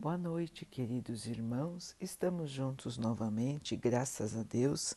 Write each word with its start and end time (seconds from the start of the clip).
Boa 0.00 0.16
noite, 0.16 0.64
queridos 0.64 1.26
irmãos. 1.26 1.96
Estamos 2.00 2.50
juntos 2.50 2.96
novamente, 2.96 3.74
graças 3.74 4.36
a 4.36 4.44
Deus. 4.44 4.94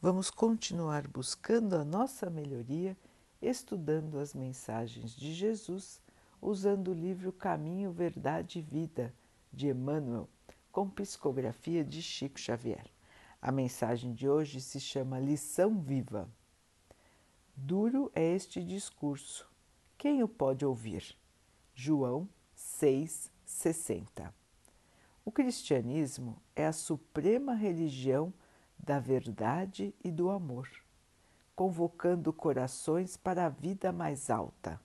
Vamos 0.00 0.30
continuar 0.30 1.06
buscando 1.06 1.76
a 1.76 1.84
nossa 1.84 2.30
melhoria, 2.30 2.96
estudando 3.42 4.18
as 4.18 4.32
mensagens 4.32 5.14
de 5.14 5.34
Jesus, 5.34 6.00
usando 6.40 6.92
o 6.92 6.94
livro 6.94 7.30
Caminho, 7.30 7.92
Verdade 7.92 8.60
e 8.60 8.62
Vida 8.62 9.14
de 9.52 9.68
Emmanuel, 9.68 10.26
com 10.72 10.88
psicografia 10.88 11.84
de 11.84 12.00
Chico 12.00 12.40
Xavier. 12.40 12.86
A 13.42 13.52
mensagem 13.52 14.14
de 14.14 14.26
hoje 14.26 14.62
se 14.62 14.80
chama 14.80 15.20
Lição 15.20 15.78
Viva. 15.78 16.26
Duro 17.54 18.10
é 18.14 18.34
este 18.34 18.64
discurso. 18.64 19.46
Quem 19.98 20.22
o 20.22 20.28
pode 20.28 20.64
ouvir? 20.64 21.14
João 21.74 22.26
6, 22.54 23.30
60. 23.44 24.37
O 25.28 25.30
cristianismo 25.30 26.40
é 26.56 26.64
a 26.64 26.72
suprema 26.72 27.52
religião 27.52 28.32
da 28.78 28.98
verdade 28.98 29.94
e 30.02 30.10
do 30.10 30.30
amor, 30.30 30.66
convocando 31.54 32.32
corações 32.32 33.14
para 33.14 33.44
a 33.44 33.50
vida 33.50 33.92
mais 33.92 34.30
alta. 34.30 34.80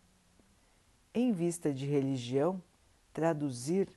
Em 1.13 1.31
vista 1.31 1.73
de 1.73 1.85
religião, 1.85 2.61
traduzir 3.13 3.87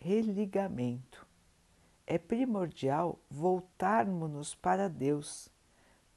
religamento. 0.00 1.24
É 2.04 2.18
primordial 2.18 3.20
voltarmos-nos 3.30 4.56
para 4.56 4.88
Deus, 4.88 5.48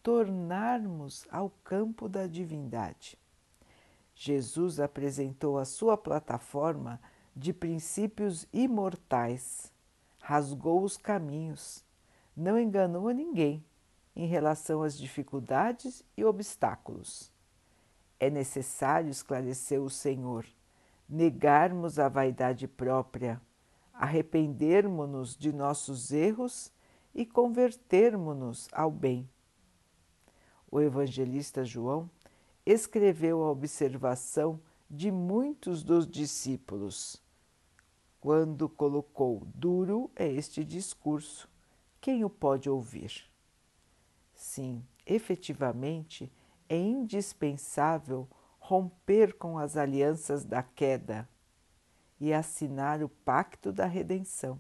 tornarmos 0.02 1.28
ao 1.30 1.52
campo 1.64 2.10
da 2.10 2.26
divindade. 2.26 3.20
Jesus 4.16 4.80
apresentou 4.80 5.60
a 5.60 5.64
sua 5.64 5.96
plataforma 5.96 7.00
de 7.36 7.54
princípios 7.54 8.48
imortais, 8.52 9.75
rasgou 10.26 10.82
os 10.84 10.98
caminhos, 10.98 11.86
não 12.36 12.60
enganou 12.60 13.08
a 13.08 13.14
ninguém 13.14 13.64
em 14.16 14.26
relação 14.26 14.82
às 14.82 14.98
dificuldades 14.98 16.04
e 16.18 16.26
obstáculos. 16.26 17.32
É 18.20 18.28
necessário, 18.28 19.12
esclareceu 19.12 19.84
o 19.84 19.90
Senhor, 19.90 20.44
negarmos 21.08 22.00
a 22.00 22.10
vaidade 22.10 22.68
própria, 22.68 23.40
arrependermos-nos 23.94 25.38
de 25.38 25.54
nossos 25.54 26.12
erros 26.12 26.74
e 27.14 27.24
convertermos-nos 27.24 28.68
ao 28.72 28.90
bem. 28.90 29.30
O 30.72 30.82
evangelista 30.82 31.64
João 31.64 32.10
escreveu 32.66 33.44
a 33.44 33.52
observação 33.52 34.60
de 34.90 35.12
muitos 35.12 35.84
dos 35.84 36.08
discípulos 36.08 37.24
quando 38.26 38.68
colocou 38.68 39.44
duro 39.54 40.10
é 40.16 40.28
este 40.28 40.64
discurso. 40.64 41.48
Quem 42.02 42.26
o 42.26 42.30
pode 42.30 42.68
ouvir? 42.68 43.30
Sim, 44.34 44.84
efetivamente 45.06 46.34
é 46.68 46.76
indispensável 46.76 48.28
romper 48.58 49.36
com 49.36 49.60
as 49.60 49.78
alianças 49.78 50.44
da 50.44 50.64
queda 50.64 51.30
e 52.20 52.34
assinar 52.34 53.04
o 53.04 53.10
pacto 53.10 53.72
da 53.72 53.86
redenção. 53.86 54.60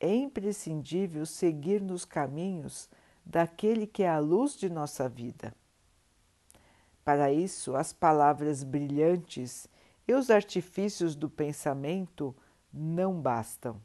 É 0.00 0.12
imprescindível 0.12 1.24
seguir 1.24 1.80
nos 1.80 2.04
caminhos 2.04 2.90
daquele 3.24 3.86
que 3.86 4.02
é 4.02 4.08
a 4.08 4.18
luz 4.18 4.56
de 4.56 4.68
nossa 4.68 5.08
vida. 5.08 5.54
Para 7.04 7.32
isso, 7.32 7.76
as 7.76 7.92
palavras 7.92 8.64
brilhantes 8.64 9.68
e 10.06 10.14
os 10.14 10.30
artifícios 10.30 11.14
do 11.16 11.30
pensamento 11.30 12.34
não 12.72 13.20
bastam. 13.20 13.80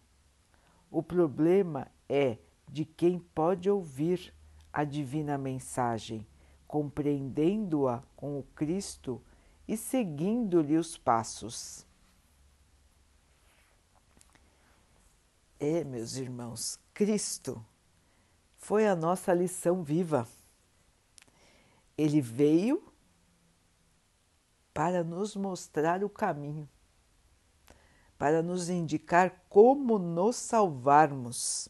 O 0.92 1.02
problema 1.02 1.88
é 2.08 2.38
de 2.68 2.86
quem 2.86 3.20
pode 3.20 3.70
ouvir 3.70 4.34
a 4.72 4.84
divina 4.84 5.38
mensagem, 5.38 6.26
compreendendo-a 6.68 8.04
com 8.16 8.40
o 8.40 8.44
Cristo 8.56 9.22
e 9.68 9.78
seguindo-lhe 9.78 10.78
os 10.78 10.98
passos. 10.98 11.86
É, 15.60 15.84
meus 15.84 16.16
irmãos, 16.16 16.80
Cristo 16.94 17.64
foi 18.58 18.88
a 18.88 18.96
nossa 18.96 19.34
lição 19.34 19.84
viva. 19.84 20.28
Ele 21.98 22.22
veio 22.22 22.89
para 24.80 25.04
nos 25.04 25.36
mostrar 25.36 26.06
o 26.06 26.10
caminho, 26.10 26.66
para 28.18 28.42
nos 28.42 28.70
indicar 28.70 29.44
como 29.50 30.00
nos 30.00 30.38
salvarmos 30.38 31.68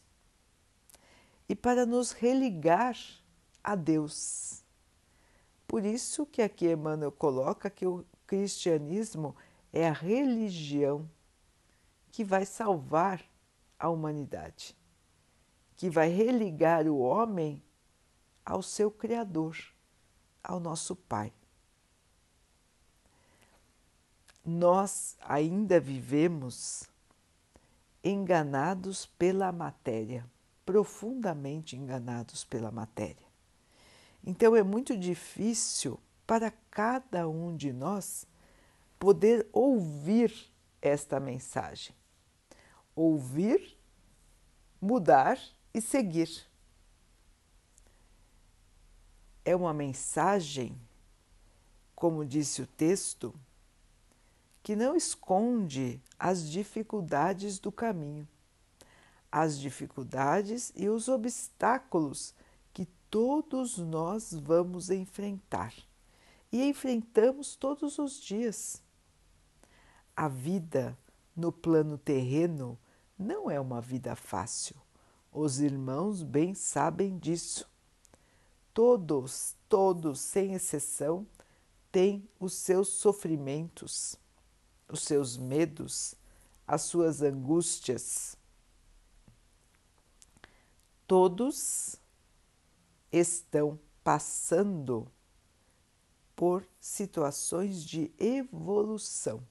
e 1.48 1.56
para 1.56 1.84
nos 1.84 2.12
religar 2.12 2.96
a 3.64 3.74
Deus. 3.74 4.62
Por 5.66 5.84
isso 5.84 6.24
que 6.24 6.40
aqui 6.40 6.70
Emmanuel 6.70 7.10
coloca 7.10 7.68
que 7.68 7.84
o 7.84 8.06
cristianismo 8.28 9.34
é 9.72 9.88
a 9.88 9.92
religião 9.92 11.10
que 12.12 12.22
vai 12.22 12.46
salvar 12.46 13.20
a 13.76 13.88
humanidade, 13.88 14.78
que 15.76 15.90
vai 15.90 16.10
religar 16.10 16.86
o 16.86 16.98
homem 16.98 17.60
ao 18.46 18.62
seu 18.62 18.88
Criador, 18.88 19.56
ao 20.44 20.60
nosso 20.60 20.94
Pai 20.94 21.32
nós 24.44 25.16
ainda 25.20 25.78
vivemos 25.78 26.84
enganados 28.02 29.06
pela 29.18 29.52
matéria, 29.52 30.24
profundamente 30.64 31.76
enganados 31.76 32.44
pela 32.44 32.70
matéria. 32.70 33.28
Então 34.24 34.54
é 34.54 34.62
muito 34.62 34.96
difícil 34.96 35.98
para 36.26 36.50
cada 36.70 37.28
um 37.28 37.56
de 37.56 37.72
nós 37.72 38.26
poder 38.98 39.46
ouvir 39.52 40.50
esta 40.80 41.18
mensagem. 41.18 41.94
Ouvir, 42.94 43.78
mudar 44.80 45.38
e 45.72 45.80
seguir. 45.80 46.46
É 49.44 49.56
uma 49.56 49.72
mensagem, 49.72 50.78
como 51.94 52.24
disse 52.24 52.62
o 52.62 52.66
texto, 52.66 53.34
que 54.62 54.76
não 54.76 54.94
esconde 54.94 56.00
as 56.18 56.48
dificuldades 56.48 57.58
do 57.58 57.72
caminho, 57.72 58.28
as 59.32 59.58
dificuldades 59.58 60.72
e 60.76 60.88
os 60.88 61.08
obstáculos 61.08 62.34
que 62.72 62.86
todos 63.10 63.78
nós 63.78 64.32
vamos 64.32 64.90
enfrentar 64.90 65.72
e 66.52 66.68
enfrentamos 66.68 67.56
todos 67.56 67.98
os 67.98 68.20
dias. 68.20 68.82
A 70.16 70.28
vida 70.28 70.98
no 71.34 71.50
plano 71.52 71.96
terreno 71.96 72.78
não 73.18 73.50
é 73.50 73.58
uma 73.58 73.80
vida 73.80 74.14
fácil. 74.14 74.76
Os 75.32 75.60
irmãos 75.60 76.22
bem 76.22 76.54
sabem 76.54 77.16
disso. 77.18 77.68
Todos, 78.74 79.54
todos, 79.68 80.20
sem 80.20 80.54
exceção, 80.54 81.26
têm 81.90 82.28
os 82.38 82.54
seus 82.54 82.88
sofrimentos 82.88 84.18
os 84.90 85.02
seus 85.02 85.36
medos, 85.36 86.14
as 86.66 86.82
suas 86.82 87.22
angústias. 87.22 88.36
Todos 91.06 91.96
estão 93.10 93.78
passando 94.04 95.10
por 96.36 96.64
situações 96.80 97.84
de 97.84 98.10
evolução. 98.18 99.42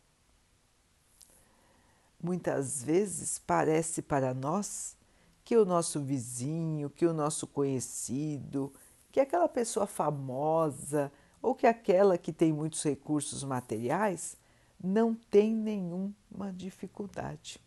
Muitas 2.22 2.84
vezes 2.84 3.40
parece 3.40 4.02
para 4.02 4.34
nós 4.34 4.98
que 5.46 5.56
o 5.56 5.66
nosso 5.66 6.02
vizinho, 6.02 6.90
que 6.90 7.06
o 7.06 7.14
nosso 7.14 7.48
conhecido, 7.48 8.74
que 9.12 9.20
aquela 9.20 9.48
pessoa 9.48 9.86
famosa 9.86 11.12
ou 11.42 11.56
que 11.56 11.68
aquela 11.68 12.18
que 12.18 12.34
tem 12.34 12.52
muitos 12.52 12.84
recursos 12.84 13.44
materiais 13.44 14.38
não 14.82 15.14
tem 15.14 15.54
nenhuma 15.54 16.54
dificuldade. 16.54 17.60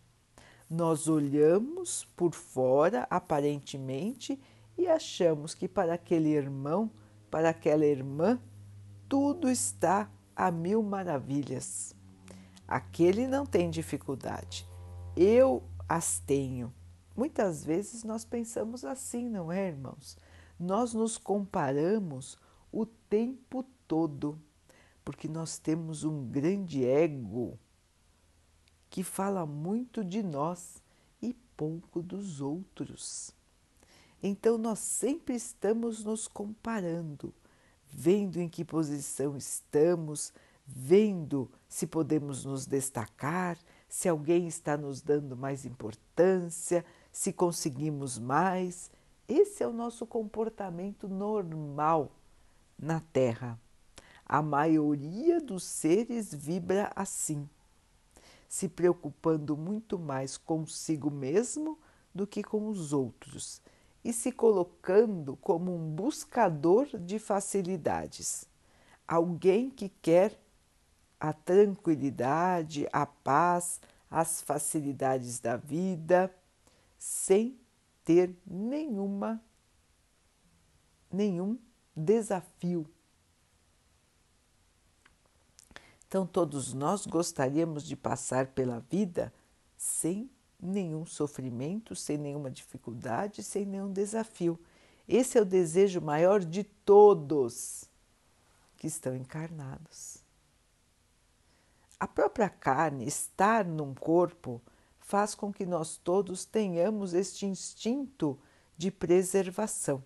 Nós 0.69 1.09
olhamos 1.09 2.05
por 2.17 2.32
fora, 2.32 3.06
aparentemente, 3.11 4.41
e 4.76 4.87
achamos 4.88 5.55
que 5.55 5.69
para 5.69 5.94
aquele 5.94 6.31
irmão, 6.31 6.91
para 7.31 7.50
aquela 7.50 7.85
irmã, 7.85 8.41
tudo 9.09 9.50
está 9.50 10.11
a 10.35 10.50
mil 10.50 10.82
maravilhas. 10.82 11.94
Aquele 12.67 13.26
não 13.26 13.44
tem 13.44 13.69
dificuldade, 13.69 14.67
eu 15.14 15.62
as 15.87 16.19
tenho. 16.20 16.73
Muitas 17.14 17.62
vezes 17.62 18.03
nós 18.03 18.25
pensamos 18.25 18.82
assim, 18.82 19.29
não 19.29 19.53
é, 19.53 19.69
irmãos? 19.69 20.17
Nós 20.59 20.94
nos 20.94 21.19
comparamos 21.19 22.38
o 22.73 22.87
tempo 22.87 23.62
todo 23.87 24.41
porque 25.04 25.28
nós 25.28 25.58
temos 25.58 26.04
um 26.04 26.26
grande 26.26 26.84
ego 26.84 27.58
que 28.88 29.02
fala 29.02 29.46
muito 29.46 30.04
de 30.04 30.22
nós 30.22 30.82
e 31.20 31.34
pouco 31.56 32.02
dos 32.02 32.40
outros. 32.40 33.34
Então 34.22 34.56
nós 34.56 34.78
sempre 34.78 35.34
estamos 35.34 36.04
nos 36.04 36.28
comparando, 36.28 37.34
vendo 37.88 38.38
em 38.38 38.49
que 38.49 38.64
posição 38.64 39.37
estamos, 39.37 40.32
vendo 40.66 41.50
se 41.69 41.87
podemos 41.87 42.44
nos 42.44 42.66
destacar, 42.66 43.58
se 43.88 44.08
alguém 44.08 44.46
está 44.46 44.76
nos 44.76 45.02
dando 45.02 45.37
mais 45.37 45.64
importância, 45.64 46.84
se 47.10 47.32
conseguimos 47.32 48.19
mais. 48.19 48.90
Esse 49.28 49.62
é 49.62 49.66
o 49.66 49.72
nosso 49.72 50.06
comportamento 50.06 51.08
normal 51.08 52.12
na 52.78 53.00
Terra. 53.00 53.58
A 54.32 54.40
maioria 54.40 55.38
dos 55.43 55.62
seres 55.62 56.32
vibra 56.32 56.90
assim, 56.96 57.46
se 58.49 58.67
preocupando 58.67 59.58
muito 59.58 59.99
mais 59.99 60.38
consigo 60.38 61.11
mesmo 61.11 61.79
do 62.14 62.26
que 62.26 62.43
com 62.43 62.67
os 62.67 62.94
outros 62.94 63.61
e 64.02 64.11
se 64.11 64.32
colocando 64.32 65.37
como 65.37 65.76
um 65.76 65.94
buscador 65.94 66.87
de 66.99 67.19
facilidades, 67.19 68.49
alguém 69.06 69.69
que 69.69 69.90
quer 69.90 70.40
a 71.20 71.35
tranquilidade, 71.35 72.88
a 72.90 73.05
paz, 73.05 73.82
as 74.11 74.40
facilidades 74.40 75.40
da 75.40 75.58
vida, 75.58 76.35
sem 76.99 77.61
ter 78.02 78.35
nenhuma 78.46 79.43
nenhum 81.12 81.58
desafio. 81.94 82.87
Então 86.12 86.26
todos 86.26 86.75
nós 86.75 87.06
gostaríamos 87.06 87.85
de 87.85 87.97
passar 87.97 88.49
pela 88.49 88.81
vida 88.81 89.32
sem 89.79 90.31
nenhum 90.61 91.06
sofrimento, 91.06 91.97
sem 91.97 92.19
nenhuma 92.19 92.50
dificuldade, 92.50 93.43
sem 93.43 93.64
nenhum 93.64 93.91
desafio. 93.91 94.61
Esse 95.09 95.38
é 95.38 95.41
o 95.41 95.47
desejo 95.47 96.03
maior 96.03 96.44
de 96.44 96.64
todos 96.64 97.88
que 98.76 98.87
estão 98.87 99.17
encarnados. 99.17 100.19
A 101.99 102.06
própria 102.06 102.50
carne 102.50 103.06
estar 103.06 103.64
num 103.64 103.94
corpo 103.94 104.61
faz 105.00 105.35
com 105.35 105.50
que 105.50 105.64
nós 105.64 105.97
todos 105.97 106.44
tenhamos 106.44 107.14
este 107.14 107.47
instinto 107.47 108.38
de 108.76 108.91
preservação. 108.91 110.05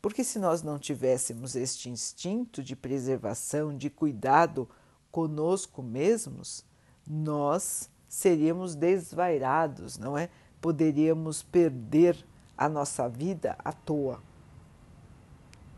Porque 0.00 0.22
se 0.22 0.38
nós 0.38 0.62
não 0.62 0.78
tivéssemos 0.78 1.56
este 1.56 1.90
instinto 1.90 2.62
de 2.62 2.76
preservação, 2.76 3.76
de 3.76 3.90
cuidado 3.90 4.68
conosco 5.10 5.82
mesmos, 5.82 6.64
nós 7.06 7.90
seríamos 8.08 8.74
desvairados, 8.74 9.98
não 9.98 10.16
é? 10.16 10.30
Poderíamos 10.60 11.42
perder 11.42 12.24
a 12.56 12.68
nossa 12.68 13.08
vida 13.08 13.56
à 13.64 13.72
toa 13.72 14.22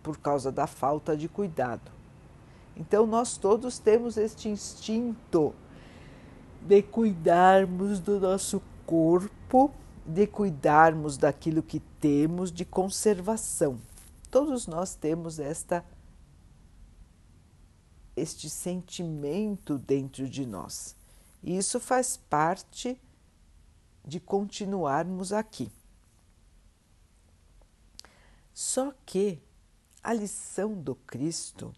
por 0.02 0.19
causa 0.19 0.50
da 0.50 0.66
falta 0.66 1.16
de 1.16 1.28
cuidado. 1.28 1.90
Então, 2.76 3.06
nós 3.06 3.37
todos 3.37 3.78
temos 3.78 4.16
este 4.16 4.49
instinto 4.49 5.55
de 6.62 6.82
cuidarmos 6.82 8.00
do 8.00 8.19
nosso 8.19 8.62
corpo, 8.87 9.70
de 10.06 10.26
cuidarmos 10.26 11.16
daquilo 11.16 11.62
que 11.62 11.81
temos, 12.00 12.50
de 12.50 12.64
conservação. 12.64 13.78
Todos 14.30 14.66
nós 14.66 14.94
temos 14.94 15.38
esta 15.38 15.84
este 18.16 18.50
sentimento 18.50 19.78
dentro 19.78 20.28
de 20.28 20.44
nós. 20.44 20.96
E 21.42 21.56
isso 21.56 21.80
faz 21.80 22.16
parte 22.16 23.00
de 24.04 24.20
continuarmos 24.20 25.32
aqui. 25.32 25.72
Só 28.52 28.92
que 29.06 29.40
a 30.02 30.12
lição 30.12 30.74
do 30.74 30.94
Cristo 30.94 31.72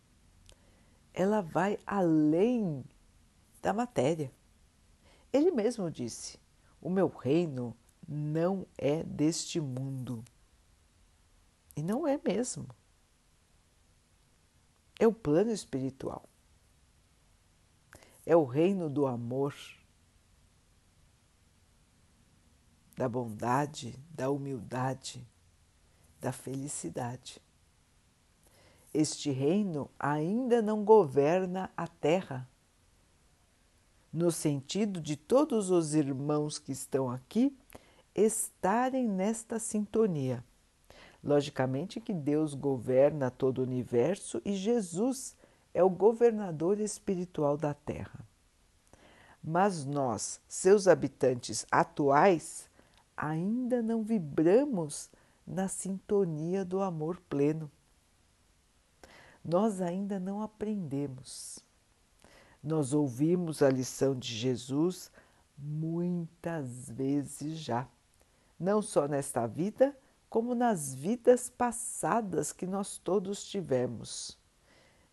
ela 1.14 1.40
vai 1.40 1.78
além 1.87 2.84
da 3.60 3.72
matéria. 3.72 4.32
Ele 5.32 5.50
mesmo 5.50 5.90
disse: 5.90 6.38
O 6.81 6.90
meu 6.90 7.08
reino 7.08 7.76
não 8.08 8.66
é 8.76 9.02
deste 9.02 9.60
mundo. 9.60 10.25
E 11.77 11.83
não 11.83 12.07
é 12.07 12.21
mesmo. 12.23 12.69
É 14.99 15.07
o 15.07 15.13
plano 15.13 15.51
espiritual. 15.51 16.29
É 18.25 18.37
o 18.37 18.45
reino 18.45 18.89
do 18.89 19.07
amor, 19.07 19.55
da 22.97 23.09
bondade, 23.09 23.99
da 24.11 24.31
humildade, 24.31 25.27
da 26.21 26.31
felicidade 26.31 27.43
este 28.95 29.31
reino 29.31 29.91
ainda 29.99 30.61
não 30.61 30.85
governa 30.85 31.71
a 31.77 31.87
terra. 31.87 32.49
No 34.13 34.31
sentido 34.31 35.01
de 35.01 35.17
todos 35.17 35.71
os 35.71 35.95
irmãos 35.95 36.59
que 36.59 36.73
estão 36.73 37.11
aqui 37.11 37.57
estarem 38.15 39.09
nesta 39.09 39.59
sintonia. 39.59 40.45
Logicamente 41.23 42.01
que 42.01 42.13
Deus 42.13 42.55
governa 42.55 43.31
todo 43.31 43.59
o 43.59 43.63
universo 43.63 44.41
e 44.45 44.55
Jesus 44.55 45.37
é 45.73 45.83
o 45.83 45.91
governador 45.91 46.81
espiritual 46.81 47.57
da 47.57 47.73
Terra. 47.73 48.27
Mas 49.43 49.85
nós, 49.85 50.41
seus 50.49 50.89
habitantes 50.89 51.67
atuais, 51.71 52.69
ainda 53.17 53.83
não 53.83 54.03
vibramos 54.03 55.11
na 55.47 55.69
sintonia 55.69 56.65
do 56.65 56.81
amor 56.81 57.21
pleno 57.29 57.71
nós 59.45 59.81
ainda 59.81 60.21
não 60.21 60.41
aprendemos. 60.41 61.59
Nós 62.63 62.93
ouvimos 62.93 63.61
a 63.61 63.69
lição 63.69 64.17
de 64.17 64.33
Jesus 64.33 65.11
muitas 65.59 66.89
vezes 66.91 67.59
já, 67.59 67.89
não 68.59 68.81
só 68.81 69.09
nesta 69.09 69.47
vida, 69.47 69.97
como 70.32 70.55
nas 70.55 70.94
vidas 70.94 71.50
passadas 71.50 72.55
que 72.55 72.67
nós 72.67 72.96
todos 72.96 73.44
tivemos. 73.44 74.38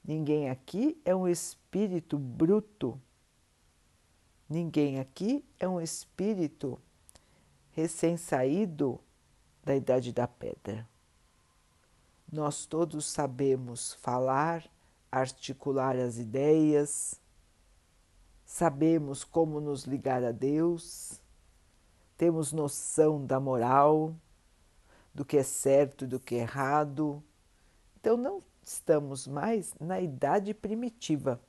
Ninguém 0.02 0.50
aqui 0.50 0.98
é 1.04 1.14
um 1.14 1.28
espírito 1.28 2.18
bruto, 2.18 2.98
ninguém 4.48 4.98
aqui 4.98 5.44
é 5.60 5.68
um 5.68 5.82
espírito 5.82 6.80
recém-saído 7.72 8.98
da 9.62 9.76
idade 9.76 10.14
da 10.14 10.26
pedra. 10.26 10.88
Nós 12.32 12.66
todos 12.66 13.06
sabemos 13.06 13.96
falar, 13.96 14.72
articular 15.12 15.98
as 15.98 16.18
ideias, 16.18 17.20
sabemos 18.46 19.26
como 19.26 19.60
nos 19.60 19.84
ligar 19.84 20.24
a 20.24 20.32
Deus, 20.32 21.22
temos 22.16 22.54
noção 22.54 23.26
da 23.26 23.38
moral, 23.38 24.16
do 25.14 25.26
que 25.26 25.38
é 25.38 25.44
certo 25.44 26.08
do 26.08 26.20
que 26.20 26.36
é 26.36 26.40
errado. 26.40 27.24
Então 28.00 28.16
não 28.16 28.42
estamos 28.62 29.28
mais 29.28 29.74
na 29.80 30.00
idade 30.00 30.54
primitiva. 30.54 31.40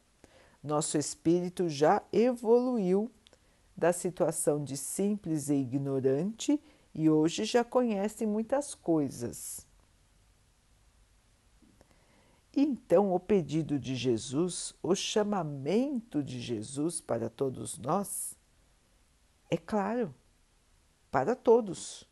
Nosso 0.62 0.98
espírito 0.98 1.68
já 1.68 2.02
evoluiu 2.12 3.10
da 3.76 3.92
situação 3.92 4.62
de 4.62 4.76
simples 4.76 5.48
e 5.48 5.54
ignorante 5.54 6.60
e 6.94 7.08
hoje 7.08 7.44
já 7.44 7.64
conhece 7.64 8.26
muitas 8.26 8.74
coisas. 8.74 9.66
Então, 12.54 13.14
o 13.14 13.20
pedido 13.20 13.78
de 13.78 13.94
Jesus, 13.94 14.74
o 14.82 14.94
chamamento 14.94 16.22
de 16.22 16.40
Jesus 16.40 17.00
para 17.00 17.30
todos 17.30 17.78
nós, 17.78 18.36
é 19.48 19.56
claro, 19.56 20.12
para 21.10 21.36
todos. 21.36 22.09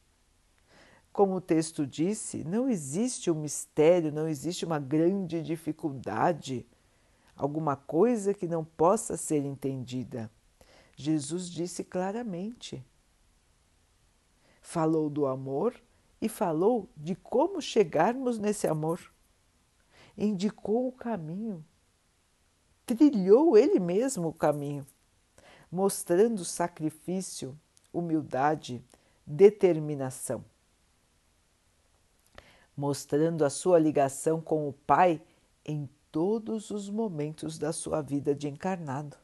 Como 1.19 1.35
o 1.35 1.41
texto 1.41 1.85
disse, 1.85 2.45
não 2.45 2.69
existe 2.69 3.29
um 3.29 3.35
mistério, 3.35 4.13
não 4.13 4.29
existe 4.29 4.65
uma 4.65 4.79
grande 4.79 5.43
dificuldade, 5.43 6.65
alguma 7.35 7.75
coisa 7.75 8.33
que 8.33 8.47
não 8.47 8.65
possa 8.65 9.17
ser 9.17 9.45
entendida. 9.45 10.31
Jesus 10.95 11.51
disse 11.51 11.83
claramente. 11.83 12.87
Falou 14.63 15.11
do 15.11 15.27
amor 15.27 15.75
e 16.23 16.29
falou 16.29 16.89
de 16.97 17.17
como 17.17 17.61
chegarmos 17.61 18.39
nesse 18.39 18.69
amor 18.69 19.13
indicou 20.17 20.87
o 20.87 20.93
caminho, 20.93 21.65
trilhou 22.87 23.59
ele 23.59 23.81
mesmo 23.81 24.29
o 24.29 24.33
caminho, 24.33 24.87
mostrando 25.69 26.45
sacrifício, 26.45 27.59
humildade, 27.93 28.85
determinação, 29.27 30.45
mostrando 32.79 33.45
a 33.45 33.51
sua 33.51 33.79
ligação 33.79 34.41
com 34.41 34.69
o 34.69 34.73
Pai 34.73 35.21
em 35.67 35.87
todos 36.13 36.71
os 36.71 36.89
momentos 36.89 37.59
da 37.59 37.73
sua 37.73 38.01
vida 38.01 38.35
de 38.35 38.49
encarnado. 38.49 39.17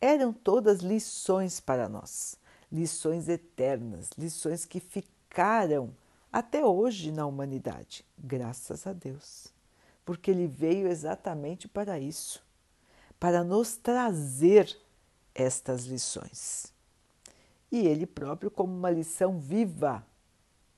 eram 0.00 0.32
todas 0.32 0.80
lições 0.80 1.60
para 1.60 1.88
nós, 1.88 2.36
lições 2.70 3.28
eternas, 3.28 4.10
lições 4.18 4.64
que 4.64 4.80
ficaram 4.80 5.94
até 6.32 6.64
hoje 6.64 7.12
na 7.12 7.26
humanidade, 7.26 8.04
graças 8.18 8.86
a 8.86 8.92
Deus, 8.92 9.48
porque 10.04 10.30
Ele 10.30 10.46
veio 10.46 10.88
exatamente 10.88 11.68
para 11.68 11.98
isso 12.00 12.42
para 13.22 13.44
nos 13.44 13.76
trazer 13.76 14.76
estas 15.32 15.84
lições. 15.84 16.72
E 17.70 17.86
Ele 17.86 18.04
próprio, 18.04 18.50
como 18.50 18.74
uma 18.74 18.90
lição 18.90 19.38
viva 19.38 20.04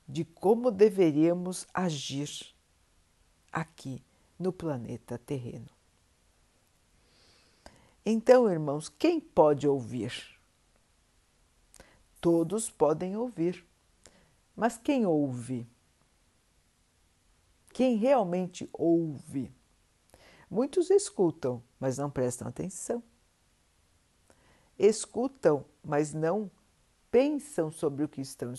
de 0.06 0.24
como 0.24 0.70
deveríamos 0.70 1.66
agir 1.72 2.54
aqui 3.50 4.02
no 4.38 4.52
planeta 4.52 5.16
terreno. 5.18 5.68
Então, 8.04 8.50
irmãos, 8.50 8.88
quem 8.88 9.18
pode 9.18 9.66
ouvir? 9.66 10.12
Todos 12.20 12.70
podem 12.70 13.16
ouvir, 13.16 13.64
mas 14.54 14.76
quem 14.76 15.06
ouve? 15.06 15.66
Quem 17.72 17.96
realmente 17.96 18.68
ouve? 18.72 19.50
Muitos 20.50 20.90
escutam, 20.90 21.62
mas 21.80 21.98
não 21.98 22.10
prestam 22.10 22.46
atenção. 22.46 23.02
Escutam, 24.78 25.64
mas 25.82 26.12
não 26.12 26.50
pensam 27.14 27.70
sobre 27.70 28.02
o 28.02 28.08
que 28.08 28.20
estão, 28.20 28.52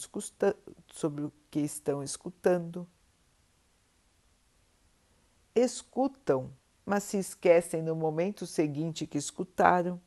sobre 0.87 1.25
o 1.25 1.33
que 1.51 1.59
estão 1.59 2.01
escutando. 2.01 2.87
Escutam, 5.53 6.49
mas 6.85 7.03
se 7.03 7.17
esquecem 7.17 7.81
no 7.81 7.97
momento 7.97 8.47
seguinte 8.47 9.05
que 9.05 9.17
escutaram. 9.17 9.99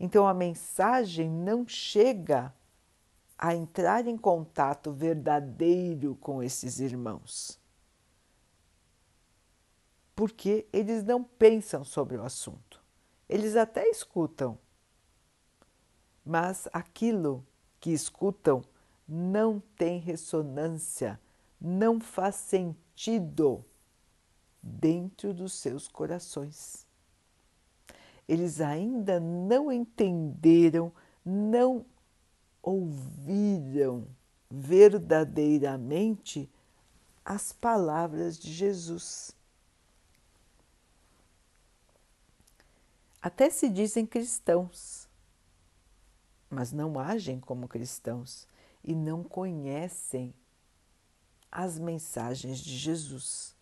Então 0.00 0.26
a 0.26 0.32
mensagem 0.32 1.28
não 1.28 1.68
chega 1.68 2.50
a 3.36 3.54
entrar 3.54 4.06
em 4.06 4.16
contato 4.16 4.90
verdadeiro 4.90 6.16
com 6.16 6.42
esses 6.42 6.80
irmãos 6.80 7.60
porque 10.14 10.66
eles 10.72 11.02
não 11.02 11.22
pensam 11.22 11.84
sobre 11.84 12.16
o 12.16 12.22
assunto. 12.22 12.82
Eles 13.28 13.56
até 13.56 13.88
escutam, 13.88 14.58
mas 16.24 16.68
aquilo 16.72 17.44
que 17.80 17.90
escutam 17.90 18.62
não 19.06 19.60
tem 19.76 19.98
ressonância, 19.98 21.20
não 21.60 22.00
faz 22.00 22.36
sentido 22.36 23.64
dentro 24.62 25.34
dos 25.34 25.52
seus 25.54 25.88
corações. 25.88 26.86
Eles 28.28 28.60
ainda 28.60 29.18
não 29.18 29.72
entenderam, 29.72 30.92
não 31.24 31.84
ouviram 32.62 34.06
verdadeiramente 34.48 36.48
as 37.24 37.52
palavras 37.52 38.38
de 38.38 38.52
Jesus. 38.52 39.34
Até 43.20 43.50
se 43.50 43.68
dizem 43.68 44.04
cristãos, 44.04 45.01
mas 46.52 46.72
não 46.72 46.98
agem 46.98 47.40
como 47.40 47.66
cristãos 47.66 48.46
e 48.84 48.94
não 48.94 49.24
conhecem 49.24 50.34
as 51.50 51.78
mensagens 51.78 52.58
de 52.58 52.76
Jesus. 52.76 53.56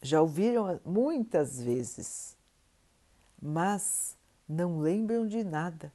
Já 0.00 0.20
ouviram 0.20 0.80
muitas 0.84 1.60
vezes, 1.60 2.36
mas 3.40 4.16
não 4.48 4.80
lembram 4.80 5.26
de 5.26 5.44
nada, 5.44 5.92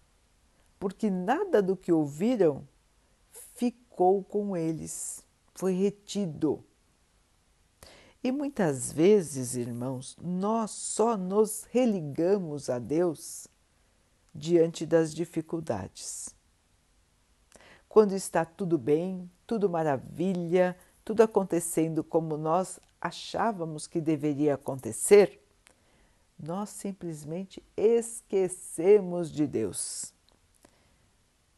porque 0.79 1.09
nada 1.09 1.61
do 1.61 1.75
que 1.75 1.91
ouviram 1.91 2.67
ficou 3.55 4.23
com 4.23 4.55
eles, 4.55 5.25
foi 5.53 5.73
retido 5.73 6.63
e 8.21 8.33
muitas 8.33 8.91
vezes, 8.91 9.55
irmãos, 9.55 10.17
nós 10.21 10.71
só 10.71 11.15
nos 11.15 11.63
religamos 11.71 12.69
a 12.69 12.77
Deus 12.77 13.47
diante 14.33 14.86
das 14.86 15.13
dificuldades. 15.13 16.36
Quando 17.88 18.13
está 18.13 18.45
tudo 18.45 18.77
bem, 18.77 19.29
tudo 19.48 19.69
maravilha, 19.69 20.77
tudo 21.03 21.24
acontecendo 21.24 22.03
como 22.03 22.38
nós 22.38 22.79
achávamos 23.01 23.88
que 23.88 24.00
deveria 24.00 24.55
acontecer, 24.55 25.43
nós 26.38 26.69
simplesmente 26.69 27.63
esquecemos 27.75 29.31
de 29.31 29.48
Deus. 29.48 30.13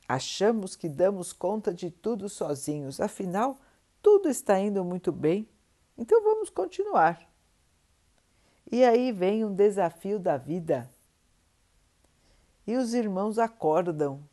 Achamos 0.08 0.76
que 0.76 0.90
damos 0.90 1.34
conta 1.34 1.74
de 1.74 1.92
tudo 1.92 2.28
sozinhos, 2.28 3.00
afinal, 3.00 3.60
tudo 4.02 4.30
está 4.30 4.60
indo 4.60 4.84
muito 4.84 5.12
bem 5.12 5.48
então 6.02 6.24
vamos 6.24 6.50
continuar. 6.50 7.30
E 8.72 8.84
aí 8.84 9.12
vem 9.12 9.46
um 9.46 9.54
desafio 9.54 10.18
da 10.18 10.36
vida. 10.36 10.90
E 12.66 12.76
os 12.76 12.94
irmãos 12.94 13.40
acordam, 13.40 14.24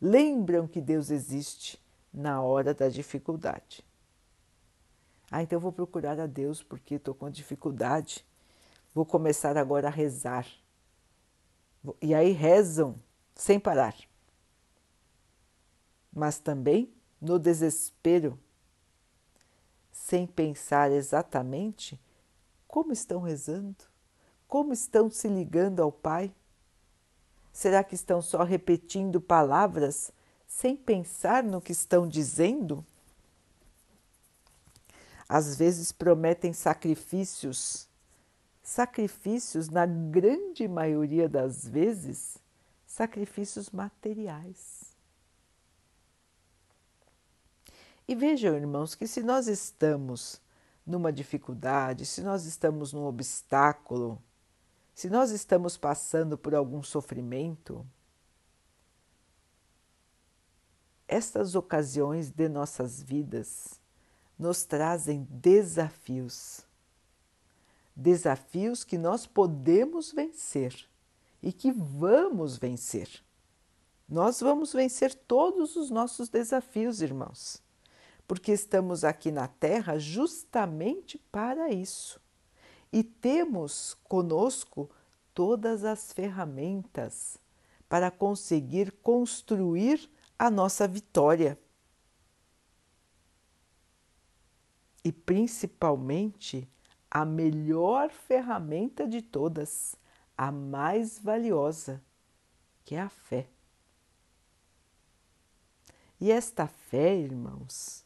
lembram 0.00 0.66
que 0.66 0.80
Deus 0.80 1.10
existe 1.10 1.80
na 2.12 2.42
hora 2.42 2.74
da 2.74 2.88
dificuldade. 2.88 3.84
Ah, 5.30 5.42
então 5.42 5.56
eu 5.56 5.60
vou 5.60 5.72
procurar 5.72 6.18
a 6.18 6.26
Deus 6.26 6.62
porque 6.62 6.96
estou 6.96 7.14
com 7.14 7.30
dificuldade. 7.30 8.26
Vou 8.92 9.06
começar 9.06 9.56
agora 9.56 9.86
a 9.86 9.90
rezar. 9.90 10.46
E 12.02 12.14
aí 12.14 12.32
rezam 12.32 13.00
sem 13.34 13.60
parar. 13.60 13.94
Mas 16.12 16.38
também 16.38 16.92
no 17.20 17.38
desespero 17.38 18.38
sem 19.92 20.26
pensar 20.26 20.90
exatamente 20.90 22.00
como 22.66 22.92
estão 22.92 23.20
rezando, 23.20 23.84
como 24.48 24.72
estão 24.72 25.08
se 25.10 25.28
ligando 25.28 25.80
ao 25.80 25.92
Pai. 25.92 26.34
Será 27.52 27.82
que 27.82 27.94
estão 27.94 28.22
só 28.22 28.42
repetindo 28.42 29.20
palavras 29.20 30.12
sem 30.46 30.76
pensar 30.76 31.42
no 31.42 31.60
que 31.60 31.72
estão 31.72 32.06
dizendo? 32.06 32.84
Às 35.28 35.56
vezes 35.56 35.92
prometem 35.92 36.52
sacrifícios, 36.52 37.88
sacrifícios, 38.62 39.68
na 39.68 39.86
grande 39.86 40.66
maioria 40.66 41.28
das 41.28 41.66
vezes, 41.66 42.38
sacrifícios 42.86 43.70
materiais. 43.70 44.90
E 48.08 48.14
vejam, 48.16 48.56
irmãos, 48.56 48.96
que 48.96 49.06
se 49.06 49.22
nós 49.22 49.46
estamos 49.46 50.40
numa 50.84 51.12
dificuldade, 51.12 52.04
se 52.04 52.22
nós 52.22 52.44
estamos 52.44 52.92
num 52.92 53.04
obstáculo, 53.04 54.20
se 55.00 55.08
nós 55.08 55.30
estamos 55.30 55.78
passando 55.78 56.36
por 56.36 56.54
algum 56.54 56.82
sofrimento, 56.82 57.86
estas 61.08 61.54
ocasiões 61.54 62.30
de 62.30 62.50
nossas 62.50 63.02
vidas 63.02 63.80
nos 64.38 64.62
trazem 64.62 65.26
desafios. 65.30 66.66
Desafios 67.96 68.84
que 68.84 68.98
nós 68.98 69.26
podemos 69.26 70.12
vencer 70.12 70.86
e 71.42 71.50
que 71.50 71.72
vamos 71.72 72.58
vencer. 72.58 73.24
Nós 74.06 74.38
vamos 74.38 74.74
vencer 74.74 75.14
todos 75.14 75.76
os 75.76 75.88
nossos 75.88 76.28
desafios, 76.28 77.00
irmãos 77.00 77.62
porque 78.28 78.52
estamos 78.52 79.02
aqui 79.02 79.32
na 79.32 79.48
Terra 79.48 79.98
justamente 79.98 81.18
para 81.32 81.70
isso. 81.72 82.20
E 82.92 83.02
temos 83.04 83.94
conosco 84.04 84.90
todas 85.32 85.84
as 85.84 86.12
ferramentas 86.12 87.38
para 87.88 88.10
conseguir 88.10 88.92
construir 89.02 90.10
a 90.38 90.50
nossa 90.50 90.86
vitória. 90.86 91.58
E 95.04 95.12
principalmente 95.12 96.68
a 97.10 97.24
melhor 97.24 98.10
ferramenta 98.10 99.06
de 99.06 99.20
todas, 99.20 99.96
a 100.36 100.52
mais 100.52 101.18
valiosa, 101.18 102.02
que 102.84 102.94
é 102.94 103.00
a 103.00 103.08
fé. 103.08 103.48
E 106.20 106.30
esta 106.30 106.66
fé, 106.66 107.16
irmãos, 107.16 108.04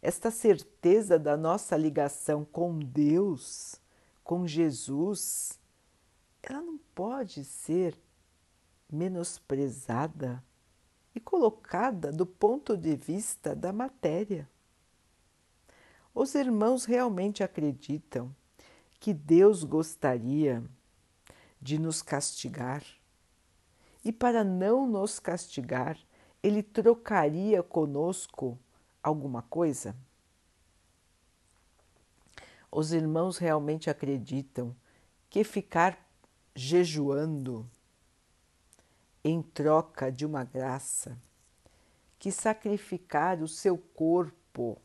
esta 0.00 0.30
certeza 0.30 1.18
da 1.18 1.36
nossa 1.36 1.76
ligação 1.76 2.44
com 2.44 2.78
Deus, 2.78 3.81
com 4.22 4.46
Jesus, 4.46 5.58
ela 6.42 6.60
não 6.60 6.78
pode 6.94 7.44
ser 7.44 7.98
menosprezada 8.90 10.42
e 11.14 11.20
colocada 11.20 12.12
do 12.12 12.26
ponto 12.26 12.76
de 12.76 12.96
vista 12.96 13.54
da 13.54 13.72
matéria. 13.72 14.48
Os 16.14 16.34
irmãos 16.34 16.84
realmente 16.84 17.42
acreditam 17.42 18.34
que 19.00 19.14
Deus 19.14 19.64
gostaria 19.64 20.62
de 21.60 21.78
nos 21.78 22.02
castigar. 22.02 22.84
E 24.04 24.12
para 24.12 24.44
não 24.44 24.86
nos 24.86 25.18
castigar, 25.18 25.98
ele 26.42 26.62
trocaria 26.62 27.62
conosco 27.62 28.58
alguma 29.02 29.42
coisa? 29.42 29.96
Os 32.74 32.90
irmãos 32.90 33.36
realmente 33.36 33.90
acreditam 33.90 34.74
que 35.28 35.44
ficar 35.44 35.98
jejuando 36.56 37.68
em 39.22 39.42
troca 39.42 40.10
de 40.10 40.24
uma 40.24 40.42
graça, 40.42 41.20
que 42.18 42.32
sacrificar 42.32 43.42
o 43.42 43.46
seu 43.46 43.76
corpo 43.76 44.80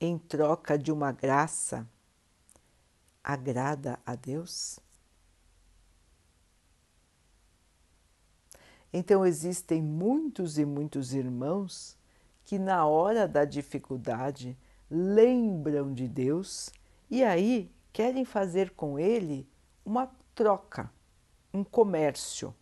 em 0.00 0.16
troca 0.16 0.78
de 0.78 0.90
uma 0.90 1.12
graça 1.12 1.86
agrada 3.22 4.00
a 4.06 4.14
Deus? 4.14 4.80
Então 8.90 9.26
existem 9.26 9.82
muitos 9.82 10.56
e 10.56 10.64
muitos 10.64 11.12
irmãos 11.12 11.98
que, 12.44 12.58
na 12.58 12.86
hora 12.86 13.28
da 13.28 13.44
dificuldade, 13.44 14.56
lembram 14.90 15.92
de 15.92 16.08
Deus 16.08 16.70
e 17.10 17.24
aí 17.24 17.74
querem 17.92 18.24
fazer 18.24 18.70
com 18.70 18.98
Ele 18.98 19.48
uma 19.84 20.06
troca, 20.34 20.92
um 21.52 21.64
comércio. 21.64 22.54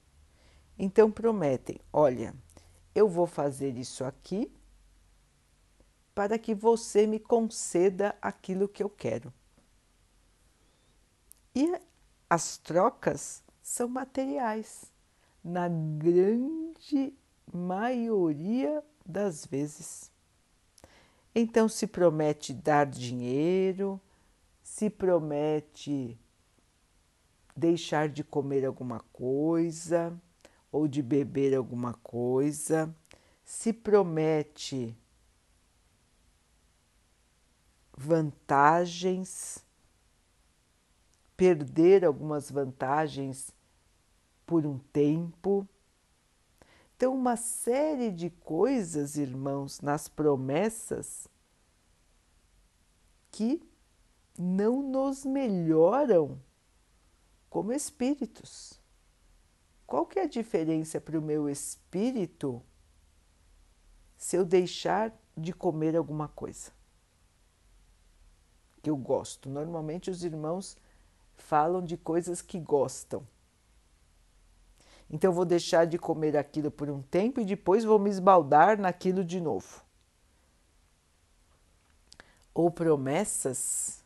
Então 0.78 1.10
prometem: 1.10 1.78
olha, 1.92 2.34
eu 2.94 3.08
vou 3.08 3.26
fazer 3.26 3.76
isso 3.76 4.04
aqui 4.04 4.50
para 6.14 6.38
que 6.38 6.54
você 6.54 7.06
me 7.06 7.20
conceda 7.20 8.16
aquilo 8.20 8.68
que 8.68 8.82
eu 8.82 8.90
quero. 8.90 9.32
E 11.54 11.80
as 12.28 12.58
trocas 12.58 13.44
são 13.62 13.88
materiais 13.88 14.92
na 15.44 15.68
grande 15.68 17.14
maioria 17.52 18.82
das 19.04 19.46
vezes. 19.46 20.10
Então 21.34 21.68
se 21.68 21.86
promete 21.86 22.52
dar 22.52 22.86
dinheiro, 22.86 24.00
se 24.78 24.88
promete 24.88 26.16
deixar 27.56 28.08
de 28.08 28.22
comer 28.22 28.64
alguma 28.64 29.00
coisa 29.12 30.16
ou 30.70 30.86
de 30.86 31.02
beber 31.02 31.52
alguma 31.56 31.94
coisa, 31.94 32.94
se 33.44 33.72
promete 33.72 34.96
vantagens, 37.96 39.66
perder 41.36 42.04
algumas 42.04 42.48
vantagens 42.48 43.50
por 44.46 44.64
um 44.64 44.78
tempo. 44.78 45.68
Então, 46.96 47.16
uma 47.16 47.36
série 47.36 48.12
de 48.12 48.30
coisas, 48.30 49.16
irmãos, 49.16 49.80
nas 49.80 50.06
promessas 50.06 51.26
que 53.32 53.67
não 54.38 54.82
nos 54.82 55.24
melhoram 55.24 56.40
como 57.50 57.72
espíritos. 57.72 58.80
Qual 59.86 60.06
que 60.06 60.18
é 60.18 60.22
a 60.22 60.28
diferença 60.28 61.00
para 61.00 61.18
o 61.18 61.22
meu 61.22 61.48
espírito 61.48 62.62
se 64.16 64.36
eu 64.36 64.44
deixar 64.44 65.12
de 65.36 65.52
comer 65.52 65.96
alguma 65.96 66.28
coisa 66.28 66.70
que 68.82 68.90
eu 68.90 68.96
gosto? 68.96 69.48
Normalmente 69.48 70.10
os 70.10 70.22
irmãos 70.22 70.76
falam 71.36 71.82
de 71.82 71.96
coisas 71.96 72.42
que 72.42 72.60
gostam. 72.60 73.26
Então, 75.10 75.32
vou 75.32 75.46
deixar 75.46 75.86
de 75.86 75.98
comer 75.98 76.36
aquilo 76.36 76.70
por 76.70 76.90
um 76.90 77.00
tempo 77.00 77.40
e 77.40 77.44
depois 77.44 77.82
vou 77.82 77.98
me 77.98 78.10
esbaldar 78.10 78.78
naquilo 78.78 79.24
de 79.24 79.40
novo. 79.40 79.82
Ou 82.52 82.70
promessas 82.70 83.97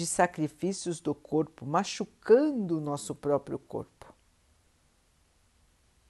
de 0.00 0.06
sacrifícios 0.06 0.98
do 0.98 1.14
corpo, 1.14 1.66
machucando 1.66 2.78
o 2.78 2.80
nosso 2.80 3.14
próprio 3.14 3.58
corpo. 3.58 4.14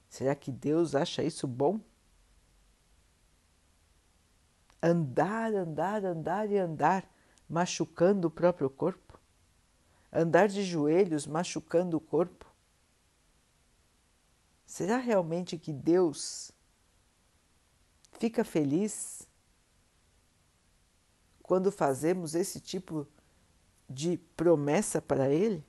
Será 0.09 0.33
que 0.37 0.53
Deus 0.53 0.95
acha 0.95 1.25
isso 1.25 1.45
bom? 1.49 1.81
Andar, 4.81 5.53
andar, 5.53 6.05
andar 6.05 6.49
e 6.53 6.57
andar, 6.57 7.05
machucando 7.49 8.29
o 8.29 8.31
próprio 8.31 8.71
corpo? 8.71 9.19
Andar 10.13 10.47
de 10.47 10.63
joelhos, 10.63 11.27
machucando 11.27 11.97
o 11.97 12.01
corpo? 12.01 12.47
Será 14.65 14.99
realmente 14.99 15.59
que 15.59 15.73
Deus 15.73 16.53
fica 18.13 18.45
feliz 18.45 19.29
quando 21.43 21.73
fazemos 21.73 22.37
esse 22.37 22.61
tipo 22.61 23.05
de 23.05 23.20
promessa 24.37 25.01
para 25.01 25.29
Ele? 25.29 25.65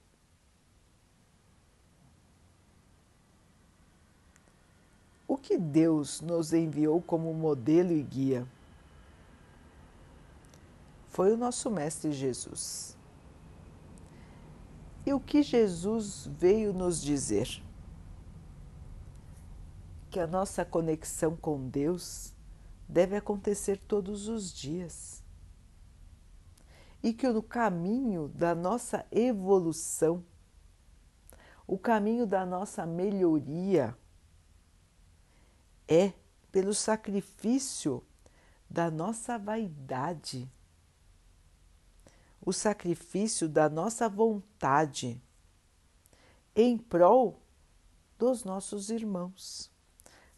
O 5.28 5.38
que 5.38 5.58
Deus 5.58 6.22
nos 6.22 6.54
enviou 6.54 7.02
como 7.02 7.34
modelo 7.34 7.92
e 7.92 8.02
guia? 8.02 8.48
Foi 11.08 11.34
o 11.34 11.38
nosso 11.38 11.70
Mestre 11.70 12.12
Jesus. 12.12 12.98
E 15.06 15.14
o 15.14 15.20
que 15.20 15.42
Jesus 15.42 16.30
veio 16.38 16.74
nos 16.74 17.02
dizer? 17.02 17.62
que 20.12 20.20
a 20.20 20.28
nossa 20.28 20.66
conexão 20.66 21.38
com 21.38 21.70
Deus 21.70 22.34
deve 22.88 23.16
acontecer 23.16 23.80
todos 23.88 24.28
os 24.28 24.54
dias. 24.54 25.21
E 27.04 27.14
que 27.14 27.28
no 27.30 27.42
caminho 27.42 28.28
da 28.30 28.54
nossa 28.54 29.06
evolução, 29.12 30.24
o 31.66 31.78
caminho 31.78 32.28
da 32.28 32.46
nossa 32.46 32.86
melhoria, 32.86 33.98
é 35.88 36.14
pelo 36.52 36.74
sacrifício 36.74 38.04
da 38.70 38.90
nossa 38.90 39.38
vaidade, 39.38 40.50
o 42.40 42.54
sacrifício 42.54 43.50
da 43.50 43.70
nossa 43.70 44.08
vontade 44.08 45.22
em 46.56 46.78
prol 46.78 47.42
dos 48.18 48.44
nossos 48.44 48.90
irmãos. 48.90 49.70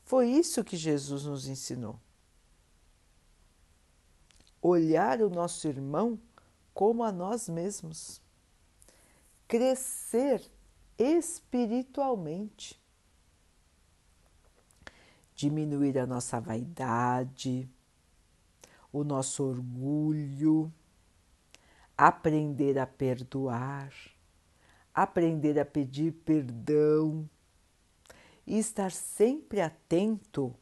Foi 0.04 0.28
isso 0.28 0.63
que 0.63 0.76
Jesus 0.76 1.26
nos 1.26 1.47
ensinou. 1.47 1.99
Olhar 4.62 5.21
o 5.21 5.30
nosso 5.30 5.67
irmão 5.67 6.19
como 6.73 7.03
a 7.03 7.12
nós 7.12 7.47
mesmos. 7.47 8.21
Crescer 9.47 10.41
espiritualmente. 10.97 12.81
Diminuir 15.36 15.97
a 15.97 16.05
nossa 16.05 16.39
vaidade, 16.39 17.69
o 18.91 19.03
nosso 19.03 19.43
orgulho, 19.43 20.71
aprender 21.97 22.77
a 22.77 22.86
perdoar, 22.86 23.91
aprender 24.93 25.59
a 25.59 25.65
pedir 25.65 26.12
perdão 26.23 27.27
e 28.45 28.59
estar 28.59 28.91
sempre 28.91 29.59
atento 29.59 30.55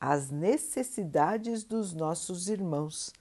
às 0.00 0.30
necessidades 0.30 1.64
dos 1.64 1.92
nossos 1.92 2.48
irmãos, 2.48 3.12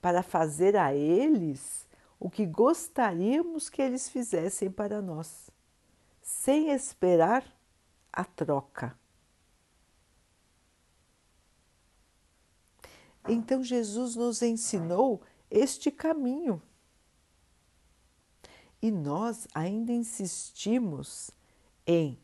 para 0.00 0.22
fazer 0.22 0.76
a 0.76 0.94
eles 0.94 1.86
o 2.20 2.30
que 2.30 2.46
gostaríamos 2.46 3.68
que 3.68 3.82
eles 3.82 4.08
fizessem 4.08 4.70
para 4.70 5.02
nós, 5.02 5.50
sem 6.22 6.70
esperar 6.70 7.44
a 8.12 8.24
troca. 8.24 8.96
Então 13.26 13.64
Jesus 13.64 14.14
nos 14.14 14.42
ensinou 14.42 15.22
este 15.50 15.90
caminho. 15.90 16.62
E 18.80 18.90
nós 18.90 19.48
ainda 19.52 19.92
insistimos 19.92 21.30
em 21.86 22.16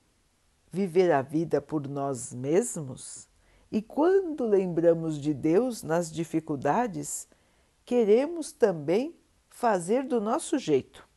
viver 0.70 1.10
a 1.10 1.20
vida 1.20 1.60
por 1.60 1.88
nós 1.88 2.32
mesmos 2.32 3.28
e 3.70 3.82
quando 3.82 4.46
lembramos 4.46 5.18
de 5.20 5.34
Deus 5.34 5.82
nas 5.82 6.10
dificuldades, 6.10 7.28
queremos 7.84 8.52
também 8.52 9.14
fazer 9.56 10.02
do 10.02 10.20
nosso 10.20 10.58
jeito, 10.58 11.08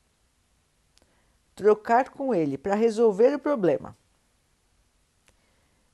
trocar 1.53 2.09
com 2.09 2.33
Ele 2.33 2.57
para 2.57 2.73
resolver 2.73 3.35
o 3.35 3.39
problema, 3.39 3.97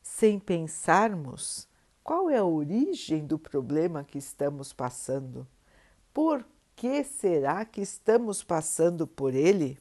sem 0.03 0.37
pensarmos 0.37 1.67
qual 2.03 2.29
é 2.29 2.37
a 2.37 2.45
origem 2.45 3.25
do 3.25 3.39
problema 3.39 4.03
que 4.03 4.19
estamos 4.19 4.71
passando, 4.71 5.47
por 6.13 6.45
que 6.75 7.03
será 7.03 7.65
que 7.65 7.81
estamos 7.81 8.43
passando 8.43 9.07
por 9.07 9.33
ele? 9.33 9.79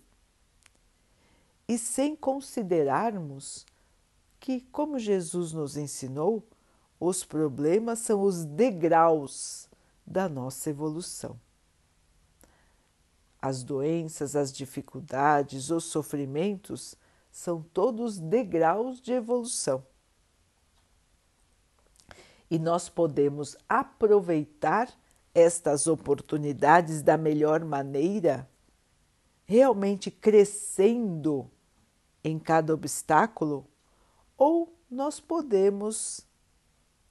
e 1.67 1.79
sem 1.79 2.15
considerarmos 2.15 3.67
que, 4.39 4.61
como 4.61 4.99
Jesus 4.99 5.53
nos 5.53 5.77
ensinou, 5.77 6.47
os 7.01 7.25
problemas 7.25 7.99
são 7.99 8.23
os 8.23 8.45
degraus 8.45 9.69
da 10.07 10.29
nossa 10.29 10.71
evolução. 10.71 11.39
As 13.45 13.63
doenças, 13.63 14.35
as 14.35 14.51
dificuldades, 14.51 15.69
os 15.69 15.85
sofrimentos 15.85 16.95
são 17.31 17.61
todos 17.61 18.19
degraus 18.19 19.03
de 19.03 19.13
evolução. 19.13 19.87
E 22.51 22.59
nós 22.59 22.89
podemos 22.89 23.55
aproveitar 23.69 24.89
estas 25.35 25.87
oportunidades 25.87 27.03
da 27.03 27.19
melhor 27.19 27.63
maneira, 27.67 28.49
realmente 29.45 30.11
crescendo 30.11 31.51
em 32.25 32.39
cada 32.39 32.73
obstáculo, 32.73 33.69
ou 34.39 34.75
nós 34.91 35.21
podemos 35.21 36.27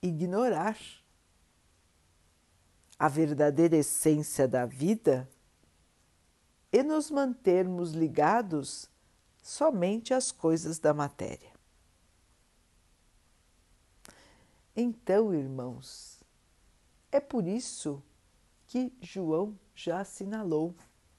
ignorar 0.01 0.79
a 2.97 3.07
verdadeira 3.07 3.75
essência 3.77 4.47
da 4.47 4.65
vida 4.65 5.29
e 6.73 6.81
nos 6.81 7.11
mantermos 7.11 7.91
ligados 7.91 8.89
somente 9.43 10.11
às 10.11 10.31
coisas 10.31 10.79
da 10.79 10.91
matéria. 10.91 11.53
Então, 14.75 15.31
irmãos, 15.35 16.23
é 17.11 17.19
por 17.19 17.47
isso 17.47 18.01
que 18.65 18.91
João 18.99 19.55
já 19.75 19.99
assinalou, 19.99 20.75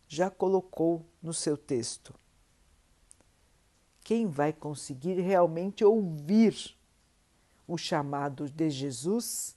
já 0.08 0.28
colocou 0.28 1.06
no 1.22 1.32
seu 1.32 1.56
texto. 1.56 2.12
Quem 4.02 4.26
vai 4.26 4.52
conseguir 4.52 5.20
realmente 5.20 5.84
ouvir 5.84 6.76
o 7.64 7.78
chamado 7.78 8.50
de 8.50 8.68
Jesus 8.70 9.54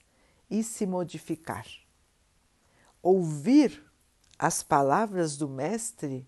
e 0.47 0.61
se 0.61 0.85
modificar? 0.85 1.65
Ouvir 3.01 3.86
as 4.37 4.61
palavras 4.61 5.35
do 5.37 5.47
Mestre 5.47 6.27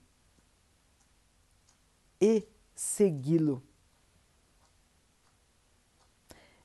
e 2.20 2.48
segui-lo. 2.76 3.64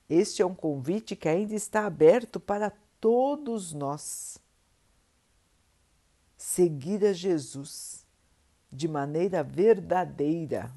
Este 0.08 0.42
é 0.42 0.46
um 0.46 0.54
convite 0.54 1.16
que 1.16 1.28
ainda 1.28 1.54
está 1.54 1.86
aberto 1.86 2.38
para 2.38 2.70
todos 3.00 3.72
nós. 3.72 4.38
Seguir 6.36 7.04
a 7.04 7.12
Jesus 7.12 8.04
de 8.70 8.88
maneira 8.88 9.42
verdadeira, 9.42 10.74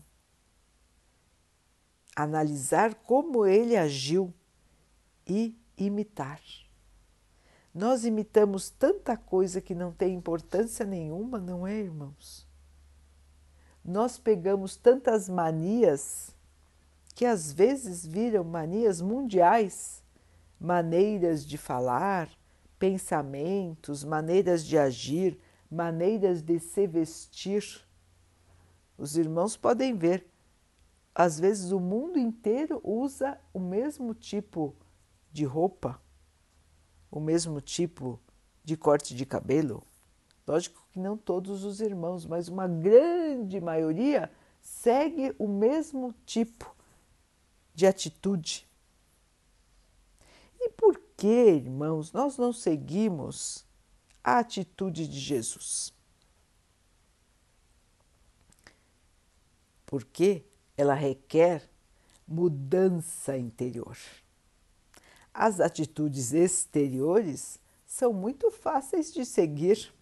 analisar 2.15 2.93
como 2.95 3.45
ele 3.45 3.75
agiu 3.75 4.33
e 5.25 5.57
imitar. 5.77 6.41
Nós 7.77 8.03
imitamos 8.03 8.69
tanta 8.69 9.15
coisa 9.15 9.61
que 9.61 9.75
não 9.75 9.91
tem 9.91 10.13
importância 10.13 10.85
nenhuma, 10.85 11.37
não 11.39 11.65
é, 11.65 11.77
irmãos? 11.77 12.47
nós 13.87 14.17
pegamos 14.17 14.75
tantas 14.75 15.29
manias 15.29 16.35
que 17.15 17.25
às 17.25 17.53
vezes 17.53 18.05
viram 18.05 18.43
manias 18.43 19.01
mundiais, 19.01 20.03
maneiras 20.59 21.45
de 21.45 21.57
falar, 21.57 22.29
pensamentos, 22.77 24.03
maneiras 24.03 24.65
de 24.65 24.77
agir, 24.77 25.39
maneiras 25.71 26.41
de 26.41 26.59
se 26.59 26.85
vestir. 26.85 27.63
Os 28.97 29.15
irmãos 29.15 29.55
podem 29.55 29.95
ver, 29.95 30.27
às 31.15 31.39
vezes 31.39 31.71
o 31.71 31.79
mundo 31.79 32.19
inteiro 32.19 32.81
usa 32.83 33.39
o 33.53 33.59
mesmo 33.59 34.13
tipo 34.13 34.75
de 35.31 35.45
roupa, 35.45 35.99
o 37.11 37.19
mesmo 37.19 37.61
tipo 37.61 38.19
de 38.63 38.75
corte 38.75 39.15
de 39.15 39.25
cabelo, 39.25 39.83
Lógico 40.47 40.81
que 40.93 40.99
não 40.99 41.17
todos 41.17 41.65
os 41.65 41.81
irmãos, 41.81 42.25
mas 42.25 42.47
uma 42.47 42.67
grande 42.69 43.59
maioria 43.59 44.31
segue 44.61 45.35
o 45.37 45.45
mesmo 45.45 46.15
tipo 46.25 46.73
de 47.75 47.85
atitude. 47.85 48.65
E 50.57 50.69
por 50.69 50.97
que, 51.17 51.27
irmãos, 51.27 52.13
nós 52.13 52.37
não 52.37 52.53
seguimos 52.53 53.65
a 54.23 54.39
atitude 54.39 55.05
de 55.05 55.19
Jesus? 55.19 55.93
Porque 59.85 60.45
ela 60.77 60.93
requer 60.93 61.69
mudança 62.25 63.37
interior. 63.37 63.97
As 65.39 65.59
atitudes 65.59 66.33
exteriores 66.33 67.59
são 67.85 68.11
muito 68.11 68.49
fáceis 68.49 69.13
de 69.13 69.23
seguir 69.23 69.93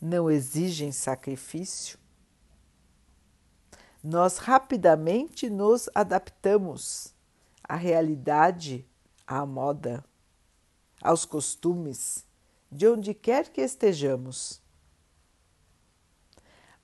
não 0.00 0.30
exigem 0.30 0.92
sacrifício, 0.92 1.98
nós 4.02 4.38
rapidamente 4.38 5.50
nos 5.50 5.90
adaptamos 5.94 7.12
à 7.62 7.74
realidade, 7.74 8.86
à 9.26 9.44
moda, 9.44 10.04
aos 11.02 11.24
costumes, 11.24 12.24
de 12.72 12.88
onde 12.88 13.12
quer 13.12 13.48
que 13.48 13.60
estejamos. 13.60 14.62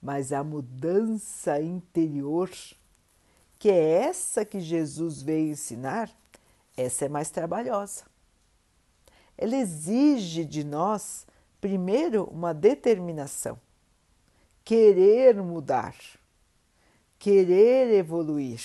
Mas 0.00 0.30
a 0.32 0.42
mudança 0.42 1.60
interior, 1.60 2.50
que 3.58 3.70
é 3.70 4.04
essa 4.04 4.44
que 4.44 4.60
Jesus 4.60 5.22
veio 5.22 5.52
ensinar, 5.52 6.10
essa 6.76 7.04
é 7.04 7.08
mais 7.08 7.30
trabalhosa. 7.30 8.04
Ela 9.36 9.56
exige 9.56 10.44
de 10.44 10.64
nós 10.64 11.26
primeiro, 11.62 12.24
uma 12.24 12.52
determinação, 12.52 13.56
querer 14.64 15.40
mudar, 15.40 15.94
querer 17.20 17.94
evoluir. 17.94 18.60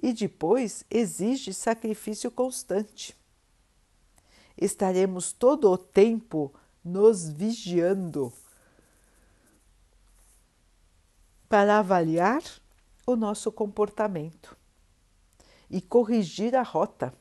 E 0.00 0.12
depois 0.12 0.84
exige 0.88 1.52
sacrifício 1.52 2.30
constante. 2.30 3.16
Estaremos 4.56 5.32
todo 5.32 5.68
o 5.68 5.76
tempo 5.76 6.54
nos 6.84 7.28
vigiando 7.28 8.32
para 11.48 11.80
avaliar 11.80 12.42
o 13.04 13.16
nosso 13.16 13.50
comportamento 13.50 14.59
e 15.70 15.80
corrigir 15.80 16.54
a 16.56 16.62
rota 16.62 17.14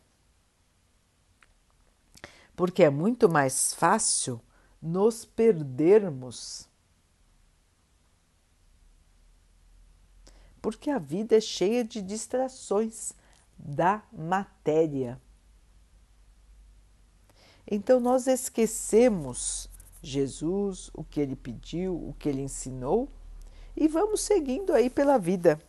porque 2.60 2.84
é 2.84 2.90
muito 2.90 3.30
mais 3.30 3.74
fácil 3.74 4.42
nos 4.82 5.24
perdermos. 5.24 6.68
Porque 10.62 10.90
a 10.90 11.00
vida 11.00 11.38
é 11.38 11.40
cheia 11.40 11.86
de 11.86 12.02
distrações 12.02 13.14
da 13.58 14.04
matéria. 14.12 15.22
Então 17.66 17.98
nós 17.98 18.28
esquecemos 18.28 19.70
Jesus, 20.04 20.92
o 20.94 21.02
que 21.02 21.22
ele 21.22 21.38
pediu, 21.38 21.96
o 21.96 22.14
que 22.20 22.28
ele 22.28 22.42
ensinou 22.42 23.08
e 23.74 23.88
vamos 23.88 24.20
seguindo 24.20 24.74
aí 24.74 24.90
pela 24.90 25.18
vida. 25.18 25.62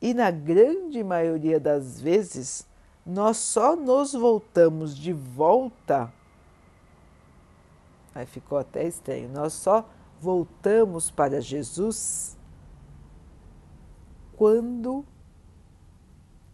E 0.00 0.14
na 0.14 0.30
grande 0.30 1.02
maioria 1.02 1.58
das 1.58 2.00
vezes 2.00 2.66
nós 3.04 3.38
só 3.38 3.74
nos 3.74 4.12
voltamos 4.12 4.96
de 4.96 5.12
volta. 5.12 6.12
Aí 8.14 8.26
ficou 8.26 8.58
até 8.58 8.86
estranho. 8.86 9.28
Nós 9.28 9.52
só 9.54 9.88
voltamos 10.20 11.10
para 11.10 11.40
Jesus 11.40 12.36
quando 14.36 15.04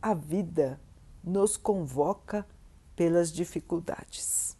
a 0.00 0.14
vida 0.14 0.80
nos 1.22 1.57
convoca 1.57 2.46
pelas 2.94 3.33
dificuldades. 3.33 4.57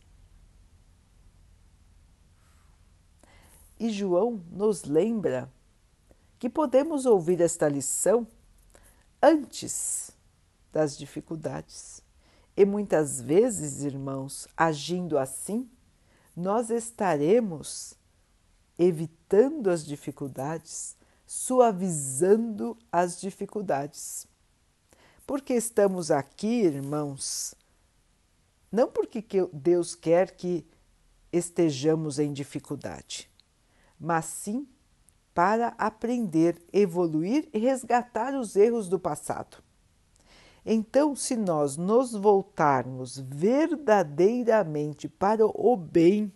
E 3.79 3.91
João 3.91 4.43
nos 4.51 4.85
lembra 4.85 5.51
que 6.39 6.49
podemos 6.49 7.07
ouvir 7.07 7.41
esta 7.41 7.69
lição 7.69 8.27
antes 9.25 10.11
das 10.71 10.99
dificuldades. 10.99 12.03
E 12.55 12.67
muitas 12.67 13.23
vezes, 13.23 13.83
irmãos, 13.83 14.47
agindo 14.55 15.19
assim, 15.19 15.67
nós 16.37 16.69
estaremos 16.69 17.95
evitando 18.79 19.71
as 19.71 19.85
dificuldades, 19.85 20.95
suavizando 21.27 22.77
as 22.93 23.19
dificuldades. 23.19 24.27
Porque 25.27 25.55
estamos 25.55 26.11
aqui, 26.11 26.61
irmãos, 26.61 27.55
não 28.71 28.91
porque 28.91 29.25
Deus 29.55 29.95
quer 29.95 30.33
que 30.33 30.67
estejamos 31.33 32.19
em 32.19 32.31
dificuldade, 32.31 33.31
mas 33.99 34.27
sim 34.27 34.69
para 35.35 35.75
aprender, 35.77 36.63
evoluir 36.73 37.49
e 37.53 37.59
resgatar 37.59 38.35
os 38.35 38.55
erros 38.55 38.89
do 38.89 38.99
passado. 38.99 39.63
Então, 40.65 41.15
se 41.15 41.37
nós 41.37 41.77
nos 41.77 42.13
voltarmos 42.13 43.19
verdadeiramente 43.19 45.09
para 45.09 45.45
o 45.45 45.77
bem, 45.77 46.33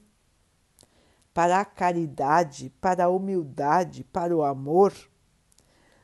para 1.32 1.60
a 1.60 1.64
caridade, 1.64 2.70
para 2.80 3.04
a 3.04 3.08
humildade, 3.08 4.04
para 4.04 4.36
o 4.36 4.42
amor, 4.42 4.92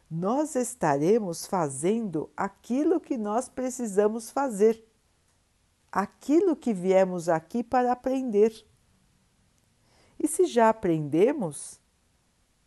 nós 0.09 0.55
estaremos 0.55 1.45
fazendo 1.45 2.31
aquilo 2.37 3.01
que 3.01 3.19
nós 3.19 3.49
precisamos 3.49 4.31
fazer, 4.31 4.87
aquilo 5.91 6.55
que 6.55 6.73
viemos 6.73 7.29
aqui 7.29 7.65
para 7.65 7.91
aprender. 7.91 8.65
E 10.19 10.29
se 10.29 10.47
já 10.47 10.69
aprendemos, 10.69 11.81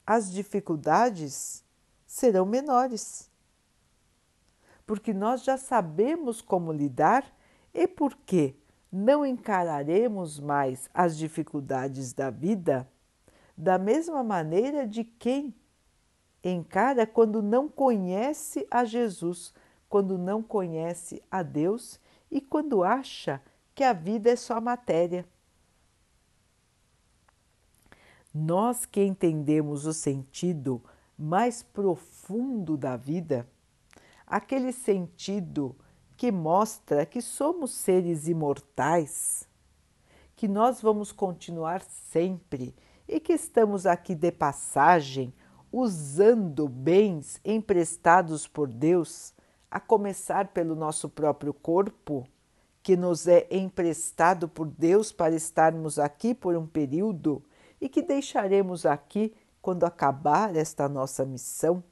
as 0.08 0.32
dificuldades 0.32 1.64
serão 2.08 2.46
menores 2.46 3.30
porque 4.88 5.14
nós 5.14 5.44
já 5.44 5.58
sabemos 5.58 6.42
como 6.42 6.72
lidar 6.72 7.26
e 7.74 7.86
porque 7.86 8.56
não 8.90 9.26
encararemos 9.26 10.40
mais 10.40 10.90
as 10.94 11.18
dificuldades 11.18 12.14
da 12.14 12.30
vida 12.30 12.90
da 13.56 13.78
mesma 13.78 14.24
maneira 14.24 14.88
de 14.88 15.04
quem 15.04 15.54
encara 16.44 17.08
quando 17.08 17.42
não 17.42 17.68
conhece 17.68 18.68
a 18.70 18.86
Jesus, 18.86 19.54
quando 19.90 20.18
não 20.18 20.44
conhece 20.44 21.24
a 21.30 21.42
Deus 21.42 22.00
e 22.30 22.40
quando 22.40 22.84
acha 22.84 23.42
que 23.74 23.84
a 23.84 23.94
vida 23.94 24.30
é 24.30 24.36
só 24.36 24.62
matéria. 24.62 25.26
Nós 28.40 28.86
que 28.86 29.04
entendemos 29.04 29.88
o 29.88 29.94
sentido 29.94 30.80
mais 31.18 31.64
profundo 31.64 32.78
da 32.78 32.96
vida, 32.96 33.48
aquele 34.28 34.72
sentido 34.72 35.76
que 36.16 36.32
mostra 36.32 37.04
que 37.04 37.20
somos 37.20 37.72
seres 37.72 38.28
imortais, 38.28 39.50
que 40.36 40.48
nós 40.48 40.80
vamos 40.80 41.12
continuar 41.12 41.82
sempre 41.82 42.76
e 43.08 43.20
que 43.20 43.34
estamos 43.34 43.88
aqui 43.88 44.14
de 44.14 44.32
passagem 44.32 45.34
usando 45.72 46.68
bens 46.68 47.42
emprestados 47.44 48.48
por 48.48 48.68
Deus, 48.68 49.34
a 49.70 49.80
começar 49.80 50.50
pelo 50.50 50.76
nosso 50.76 51.10
próprio 51.10 51.56
corpo, 51.56 52.24
que 52.84 52.96
nos 52.96 53.28
é 53.28 53.48
emprestado 53.50 54.48
por 54.48 54.68
Deus 54.68 55.12
para 55.12 55.36
estarmos 55.36 55.98
aqui 55.98 56.36
por 56.36 56.56
um 56.56 56.68
período 56.68 57.44
e 57.80 57.88
que 57.88 58.02
deixaremos 58.02 58.86
aqui 58.86 59.34
quando 59.62 59.84
acabar 59.84 60.56
esta 60.56 60.88
nossa 60.88 61.26
missão. 61.26 61.84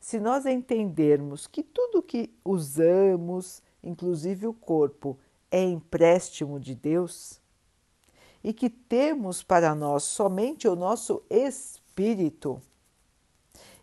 Se 0.00 0.20
nós 0.20 0.44
entendermos 0.46 1.46
que 1.46 1.62
tudo 1.62 2.02
que 2.02 2.30
usamos, 2.44 3.62
inclusive 3.82 4.46
o 4.46 4.52
corpo, 4.52 5.18
é 5.50 5.62
empréstimo 5.62 6.58
de 6.58 6.74
Deus 6.74 7.40
e 8.42 8.52
que 8.52 8.68
temos 8.68 9.42
para 9.42 9.74
nós 9.74 10.02
somente 10.02 10.68
o 10.68 10.76
nosso 10.76 11.22
espírito 11.30 12.60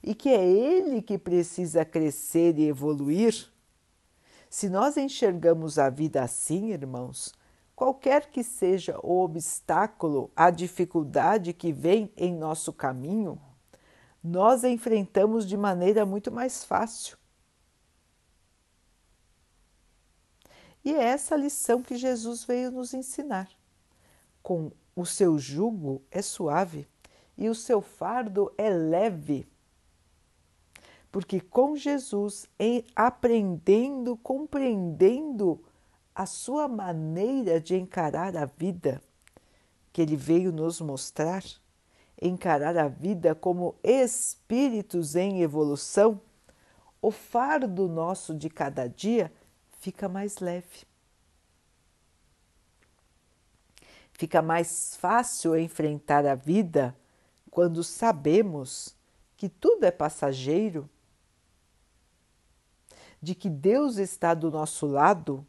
e 0.04 0.14
que 0.14 0.30
é 0.30 0.46
ele 0.46 1.02
que 1.02 1.18
precisa 1.18 1.86
crescer 1.86 2.58
e 2.58 2.68
evoluir, 2.68 3.52
se 4.50 4.70
nós 4.70 4.98
enxergamos 4.98 5.80
a 5.80 5.90
vida 5.90 6.22
assim, 6.22 6.72
irmãos, 6.72 7.34
qualquer 7.82 8.30
que 8.30 8.44
seja 8.44 8.96
o 9.02 9.24
obstáculo, 9.24 10.30
a 10.36 10.52
dificuldade 10.52 11.52
que 11.52 11.74
vem 11.74 12.14
em 12.16 12.32
nosso 12.32 12.72
caminho, 12.72 13.42
nós 14.24 14.64
enfrentamos 14.64 15.48
de 15.48 15.58
maneira 15.58 16.06
muito 16.06 16.32
mais 16.32 16.64
fácil. 16.64 17.18
E 20.86 20.94
é 20.94 21.06
essa 21.06 21.36
lição 21.36 21.82
que 21.82 21.96
Jesus 21.96 22.44
veio 22.44 22.70
nos 22.70 22.94
ensinar. 22.94 23.50
Com 24.44 24.72
o 24.96 25.04
seu 25.04 25.40
jugo 25.40 26.04
é 26.12 26.22
suave 26.22 26.88
e 27.36 27.50
o 27.50 27.56
seu 27.56 27.82
fardo 27.82 28.54
é 28.60 28.70
leve. 28.70 29.48
Porque 31.12 31.42
com 31.42 31.76
Jesus, 31.76 32.48
em 32.60 32.86
aprendendo, 32.96 34.16
compreendendo 34.18 35.66
a 36.14 36.26
sua 36.26 36.68
maneira 36.68 37.60
de 37.60 37.76
encarar 37.76 38.36
a 38.36 38.46
vida, 38.46 39.02
que 39.94 40.02
ele 40.02 40.16
veio 40.16 40.52
nos 40.52 40.82
mostrar, 40.82 41.44
encarar 42.22 42.78
a 42.78 42.88
vida 42.88 43.34
como 43.34 43.76
espíritos 43.84 45.16
em 45.16 45.42
evolução, 45.42 46.22
o 47.02 47.10
fardo 47.10 47.88
nosso 47.88 48.36
de 48.36 48.50
cada 48.50 48.88
dia 48.88 49.32
fica 49.80 50.08
mais 50.08 50.38
leve. 50.38 50.86
Fica 54.14 54.42
mais 54.42 54.96
fácil 54.98 55.58
enfrentar 55.58 56.28
a 56.28 56.36
vida 56.36 56.96
quando 57.50 57.84
sabemos 57.84 58.96
que 59.36 59.50
tudo 59.50 59.84
é 59.84 59.90
passageiro, 59.90 60.88
de 63.20 63.34
que 63.34 63.50
Deus 63.50 63.98
está 63.98 64.36
do 64.36 64.52
nosso 64.52 64.86
lado 64.86 65.46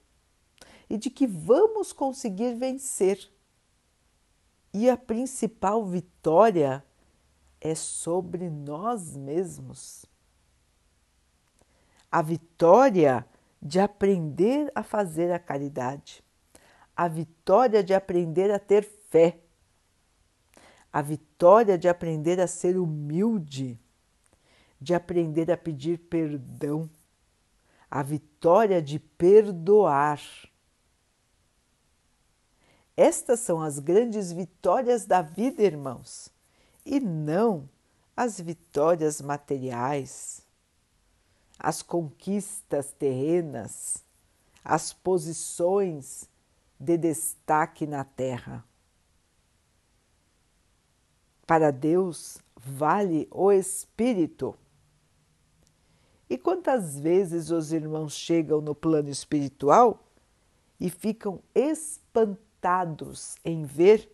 e 0.92 0.98
de 0.98 1.09
que 1.09 1.26
vamos 1.26 1.90
conseguir 1.90 2.55
vencer. 2.55 3.26
E 4.74 4.90
a 4.90 4.96
principal 4.96 5.87
vitória 5.87 6.85
é 7.59 7.74
sobre 7.74 8.50
nós 8.50 9.16
mesmos. 9.16 10.05
A 12.11 12.20
vitória 12.20 13.26
de 13.61 13.81
aprender 13.81 14.70
a 14.74 14.83
fazer 14.83 15.33
a 15.33 15.38
caridade, 15.38 16.22
a 16.94 17.09
vitória 17.09 17.83
de 17.83 17.94
aprender 17.94 18.50
a 18.50 18.59
ter 18.59 18.85
fé, 19.09 19.38
a 20.92 21.00
vitória 21.00 21.78
de 21.78 21.88
aprender 21.88 22.38
a 22.38 22.46
ser 22.46 22.76
humilde, 22.76 23.81
de 24.78 24.92
aprender 24.92 25.50
a 25.50 25.57
pedir 25.57 25.96
perdão, 26.00 26.90
a 27.90 28.02
vitória 28.02 28.83
de 28.83 28.98
perdoar 28.98 30.20
estas 32.96 33.40
são 33.40 33.61
as 33.61 33.78
grandes 33.78 34.33
vitórias 34.33 35.07
da 35.07 35.22
vida, 35.22 35.62
irmãos, 35.62 36.28
e 36.85 37.00
não 37.00 37.68
as 38.16 38.38
vitórias 38.38 39.20
materiais, 39.20 40.42
as 41.59 41.81
conquistas 41.81 42.92
terrenas, 42.92 44.05
as 44.64 44.92
posições 44.92 46.28
de 46.78 46.98
destaque 46.98 47.87
na 47.87 48.05
terra. 48.05 48.64
Para 51.46 51.70
Deus 51.70 52.38
vale 52.57 53.26
o 53.31 53.50
espírito. 53.50 54.55
E 56.28 56.37
quantas 56.37 56.98
vezes 56.98 57.50
os 57.50 57.72
irmãos 57.72 58.14
chegam 58.14 58.61
no 58.61 58.74
plano 58.74 59.09
espiritual 59.09 60.02
e 60.78 60.90
ficam 60.90 61.40
espantados 61.55 62.51
em 63.44 63.64
ver 63.64 64.09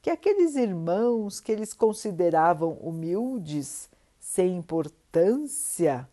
que 0.00 0.10
aqueles 0.10 0.56
irmãos 0.56 1.38
que 1.40 1.52
eles 1.52 1.72
consideravam 1.72 2.72
humildes, 2.74 3.88
sem 4.18 4.56
importância, 4.56 6.08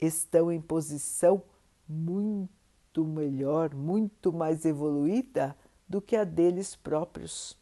estão 0.00 0.50
em 0.50 0.60
posição 0.60 1.42
muito 1.88 3.04
melhor, 3.04 3.74
muito 3.74 4.32
mais 4.32 4.64
evoluída 4.64 5.56
do 5.88 6.00
que 6.00 6.16
a 6.16 6.24
deles 6.24 6.74
próprios. 6.74 7.56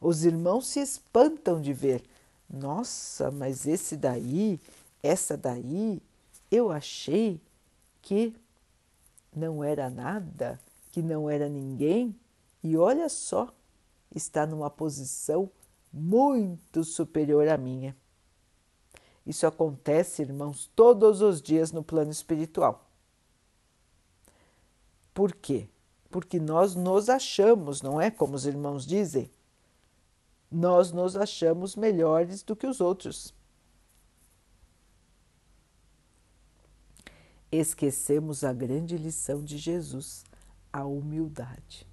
Os 0.00 0.24
irmãos 0.24 0.66
se 0.66 0.80
espantam 0.80 1.60
de 1.60 1.72
ver, 1.72 2.04
nossa, 2.48 3.30
mas 3.30 3.66
esse 3.66 3.96
daí, 3.96 4.60
essa 5.02 5.36
daí, 5.36 6.00
eu 6.50 6.70
achei 6.70 7.40
que 8.00 8.34
não 9.34 9.64
era 9.64 9.90
nada, 9.90 10.60
que 10.94 11.02
não 11.02 11.28
era 11.28 11.48
ninguém 11.48 12.14
e 12.62 12.76
olha 12.76 13.08
só, 13.08 13.52
está 14.14 14.46
numa 14.46 14.70
posição 14.70 15.50
muito 15.92 16.84
superior 16.84 17.48
à 17.48 17.58
minha. 17.58 17.96
Isso 19.26 19.44
acontece, 19.44 20.22
irmãos, 20.22 20.70
todos 20.76 21.20
os 21.20 21.42
dias 21.42 21.72
no 21.72 21.82
plano 21.82 22.12
espiritual. 22.12 22.88
Por 25.12 25.34
quê? 25.34 25.68
Porque 26.08 26.38
nós 26.38 26.76
nos 26.76 27.08
achamos, 27.08 27.82
não 27.82 28.00
é 28.00 28.08
como 28.08 28.36
os 28.36 28.46
irmãos 28.46 28.86
dizem? 28.86 29.28
Nós 30.48 30.92
nos 30.92 31.16
achamos 31.16 31.74
melhores 31.74 32.44
do 32.44 32.54
que 32.54 32.68
os 32.68 32.80
outros. 32.80 33.34
Esquecemos 37.50 38.44
a 38.44 38.52
grande 38.52 38.96
lição 38.96 39.42
de 39.42 39.58
Jesus 39.58 40.22
a 40.74 40.84
humildade. 40.84 41.86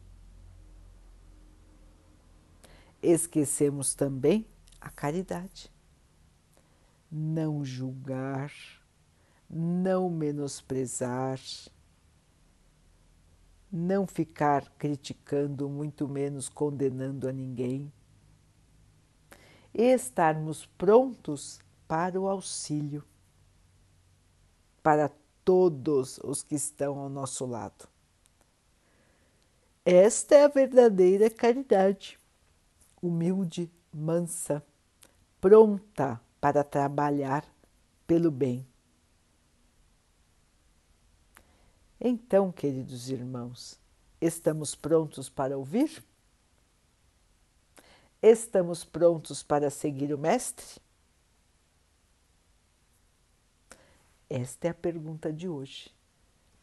Esquecemos 3.00 3.94
também 3.94 4.48
a 4.80 4.90
caridade. 4.90 5.72
Não 7.12 7.64
julgar, 7.64 8.52
não 9.48 10.10
menosprezar, 10.10 11.40
não 13.72 14.08
ficar 14.08 14.68
criticando, 14.80 15.70
muito 15.70 16.08
menos 16.08 16.50
condenando 16.50 17.30
a 17.30 17.32
ninguém. 17.32 17.94
Estarmos 19.72 20.66
prontos 20.66 21.60
para 21.88 22.20
o 22.20 22.28
auxílio, 22.28 23.04
para 24.82 25.12
todos 25.46 26.18
os 26.24 26.42
que 26.42 26.56
estão 26.56 26.98
ao 26.98 27.10
nosso 27.10 27.46
lado. 27.46 27.92
Esta 29.84 30.36
é 30.36 30.44
a 30.44 30.48
verdadeira 30.48 31.28
caridade, 31.28 32.20
humilde, 33.02 33.68
mansa, 33.92 34.64
pronta 35.40 36.22
para 36.40 36.64
trabalhar 36.64 37.44
pelo 38.06 38.30
bem. 38.30 38.68
Então, 42.00 42.52
queridos 42.52 43.10
irmãos, 43.10 43.80
estamos 44.22 44.76
prontos 44.76 45.30
para 45.30 45.58
ouvir? 45.58 46.04
Estamos 48.22 48.84
prontos 48.84 49.42
para 49.42 49.72
seguir 49.72 50.14
o 50.14 50.18
Mestre? 50.18 50.80
Esta 54.30 54.68
é 54.68 54.70
a 54.70 54.76
pergunta 54.76 55.34
de 55.34 55.50
hoje, 55.50 55.92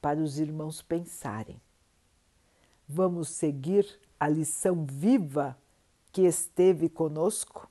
para 0.01 0.21
os 0.21 0.39
irmãos 0.39 0.81
pensarem. 0.81 1.61
Vamos 2.89 3.29
seguir 3.29 4.01
a 4.19 4.29
lição 4.29 4.87
viva 4.87 5.57
que 6.11 6.23
esteve 6.23 6.89
conosco? 6.89 7.71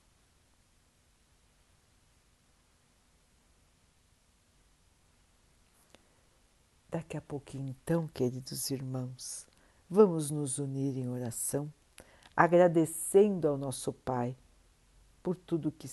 Daqui 6.90 7.16
a 7.16 7.20
pouquinho, 7.20 7.68
então, 7.68 8.08
queridos 8.08 8.70
irmãos, 8.70 9.46
vamos 9.90 10.30
nos 10.30 10.58
unir 10.58 10.96
em 10.96 11.08
oração, 11.08 11.70
agradecendo 12.34 13.46
ao 13.46 13.58
nosso 13.58 13.92
Pai 13.92 14.34
por 15.22 15.36
tudo 15.36 15.70
que, 15.70 15.88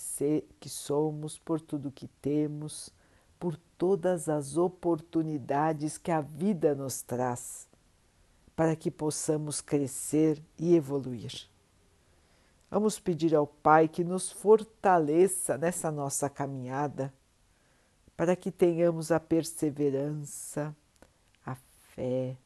que 0.58 0.68
somos, 0.70 1.38
por 1.38 1.60
tudo 1.60 1.92
que 1.92 2.08
temos, 2.08 2.90
por 3.38 3.58
todas 3.76 4.28
as 4.28 4.56
oportunidades 4.56 5.98
que 5.98 6.10
a 6.10 6.22
vida 6.22 6.74
nos 6.74 7.02
traz, 7.02 7.68
para 8.56 8.74
que 8.74 8.90
possamos 8.90 9.60
crescer 9.60 10.42
e 10.58 10.74
evoluir. 10.74 11.46
Vamos 12.70 12.98
pedir 12.98 13.34
ao 13.34 13.46
Pai 13.46 13.86
que 13.86 14.02
nos 14.02 14.32
fortaleça 14.32 15.56
nessa 15.56 15.92
nossa 15.92 16.28
caminhada, 16.28 17.14
para 18.16 18.34
que 18.34 18.50
tenhamos 18.50 19.12
a 19.12 19.20
perseverança, 19.20 20.74
fé, 21.96 22.36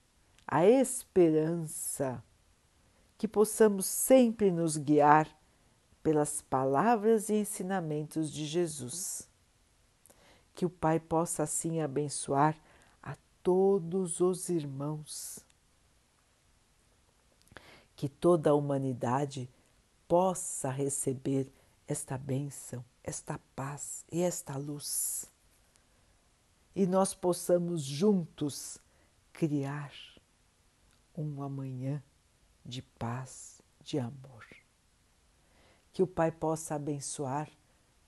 a 0.47 0.65
esperança, 0.65 2.23
que 3.19 3.27
possamos 3.27 3.85
sempre 3.85 4.51
nos 4.51 4.77
guiar 4.77 5.29
pelas 6.03 6.41
palavras 6.41 7.29
e 7.29 7.35
ensinamentos 7.35 8.31
de 8.31 8.47
Jesus. 8.47 9.29
Que 10.55 10.65
o 10.65 10.71
Pai 10.71 11.01
possa 11.01 11.43
assim 11.43 11.81
abençoar 11.81 12.57
a 13.03 13.17
todos 13.43 14.21
os 14.21 14.49
irmãos. 14.49 15.45
Que 18.01 18.09
toda 18.09 18.49
a 18.49 18.55
humanidade 18.55 19.47
possa 20.09 20.71
receber 20.71 21.53
esta 21.87 22.17
bênção, 22.17 22.83
esta 23.05 23.39
paz 23.55 24.07
e 24.11 24.23
esta 24.23 24.57
luz. 24.57 25.31
E 26.75 26.87
nós 26.87 27.13
possamos 27.13 27.83
juntos 27.83 28.79
criar 29.35 29.93
um 31.15 31.43
amanhã 31.43 32.03
de 32.65 32.81
paz, 32.81 33.61
de 33.83 33.99
amor. 33.99 34.47
Que 35.93 36.03
o 36.03 36.07
Pai 36.07 36.33
possa 36.33 36.77
abençoar 36.77 37.51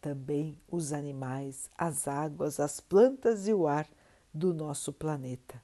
também 0.00 0.59
os 0.70 0.94
animais, 0.94 1.68
as 1.76 2.09
águas, 2.09 2.59
as 2.59 2.81
plantas 2.81 3.46
e 3.46 3.52
o 3.52 3.68
ar 3.68 3.87
do 4.33 4.55
nosso 4.55 4.90
planeta. 4.90 5.62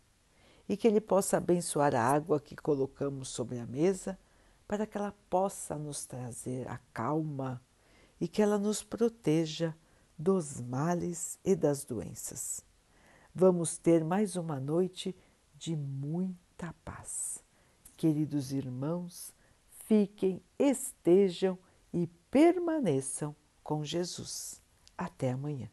E 0.68 0.76
que 0.76 0.86
Ele 0.86 1.00
possa 1.00 1.38
abençoar 1.38 1.94
a 1.94 2.02
água 2.02 2.40
que 2.40 2.54
colocamos 2.54 3.28
sobre 3.28 3.58
a 3.58 3.66
mesa 3.66 4.18
para 4.66 4.86
que 4.86 4.98
ela 4.98 5.14
possa 5.30 5.76
nos 5.76 6.04
trazer 6.04 6.68
a 6.68 6.78
calma 6.92 7.62
e 8.20 8.28
que 8.28 8.42
ela 8.42 8.58
nos 8.58 8.82
proteja 8.82 9.74
dos 10.18 10.60
males 10.60 11.38
e 11.42 11.56
das 11.56 11.84
doenças. 11.84 12.62
Vamos 13.34 13.78
ter 13.78 14.04
mais 14.04 14.36
uma 14.36 14.60
noite 14.60 15.16
de 15.56 15.74
muita 15.74 16.74
paz. 16.84 17.42
Queridos 17.96 18.52
irmãos, 18.52 19.32
fiquem, 19.86 20.42
estejam 20.58 21.58
e 21.92 22.06
permaneçam 22.30 23.34
com 23.62 23.84
Jesus. 23.84 24.60
Até 24.96 25.30
amanhã. 25.30 25.70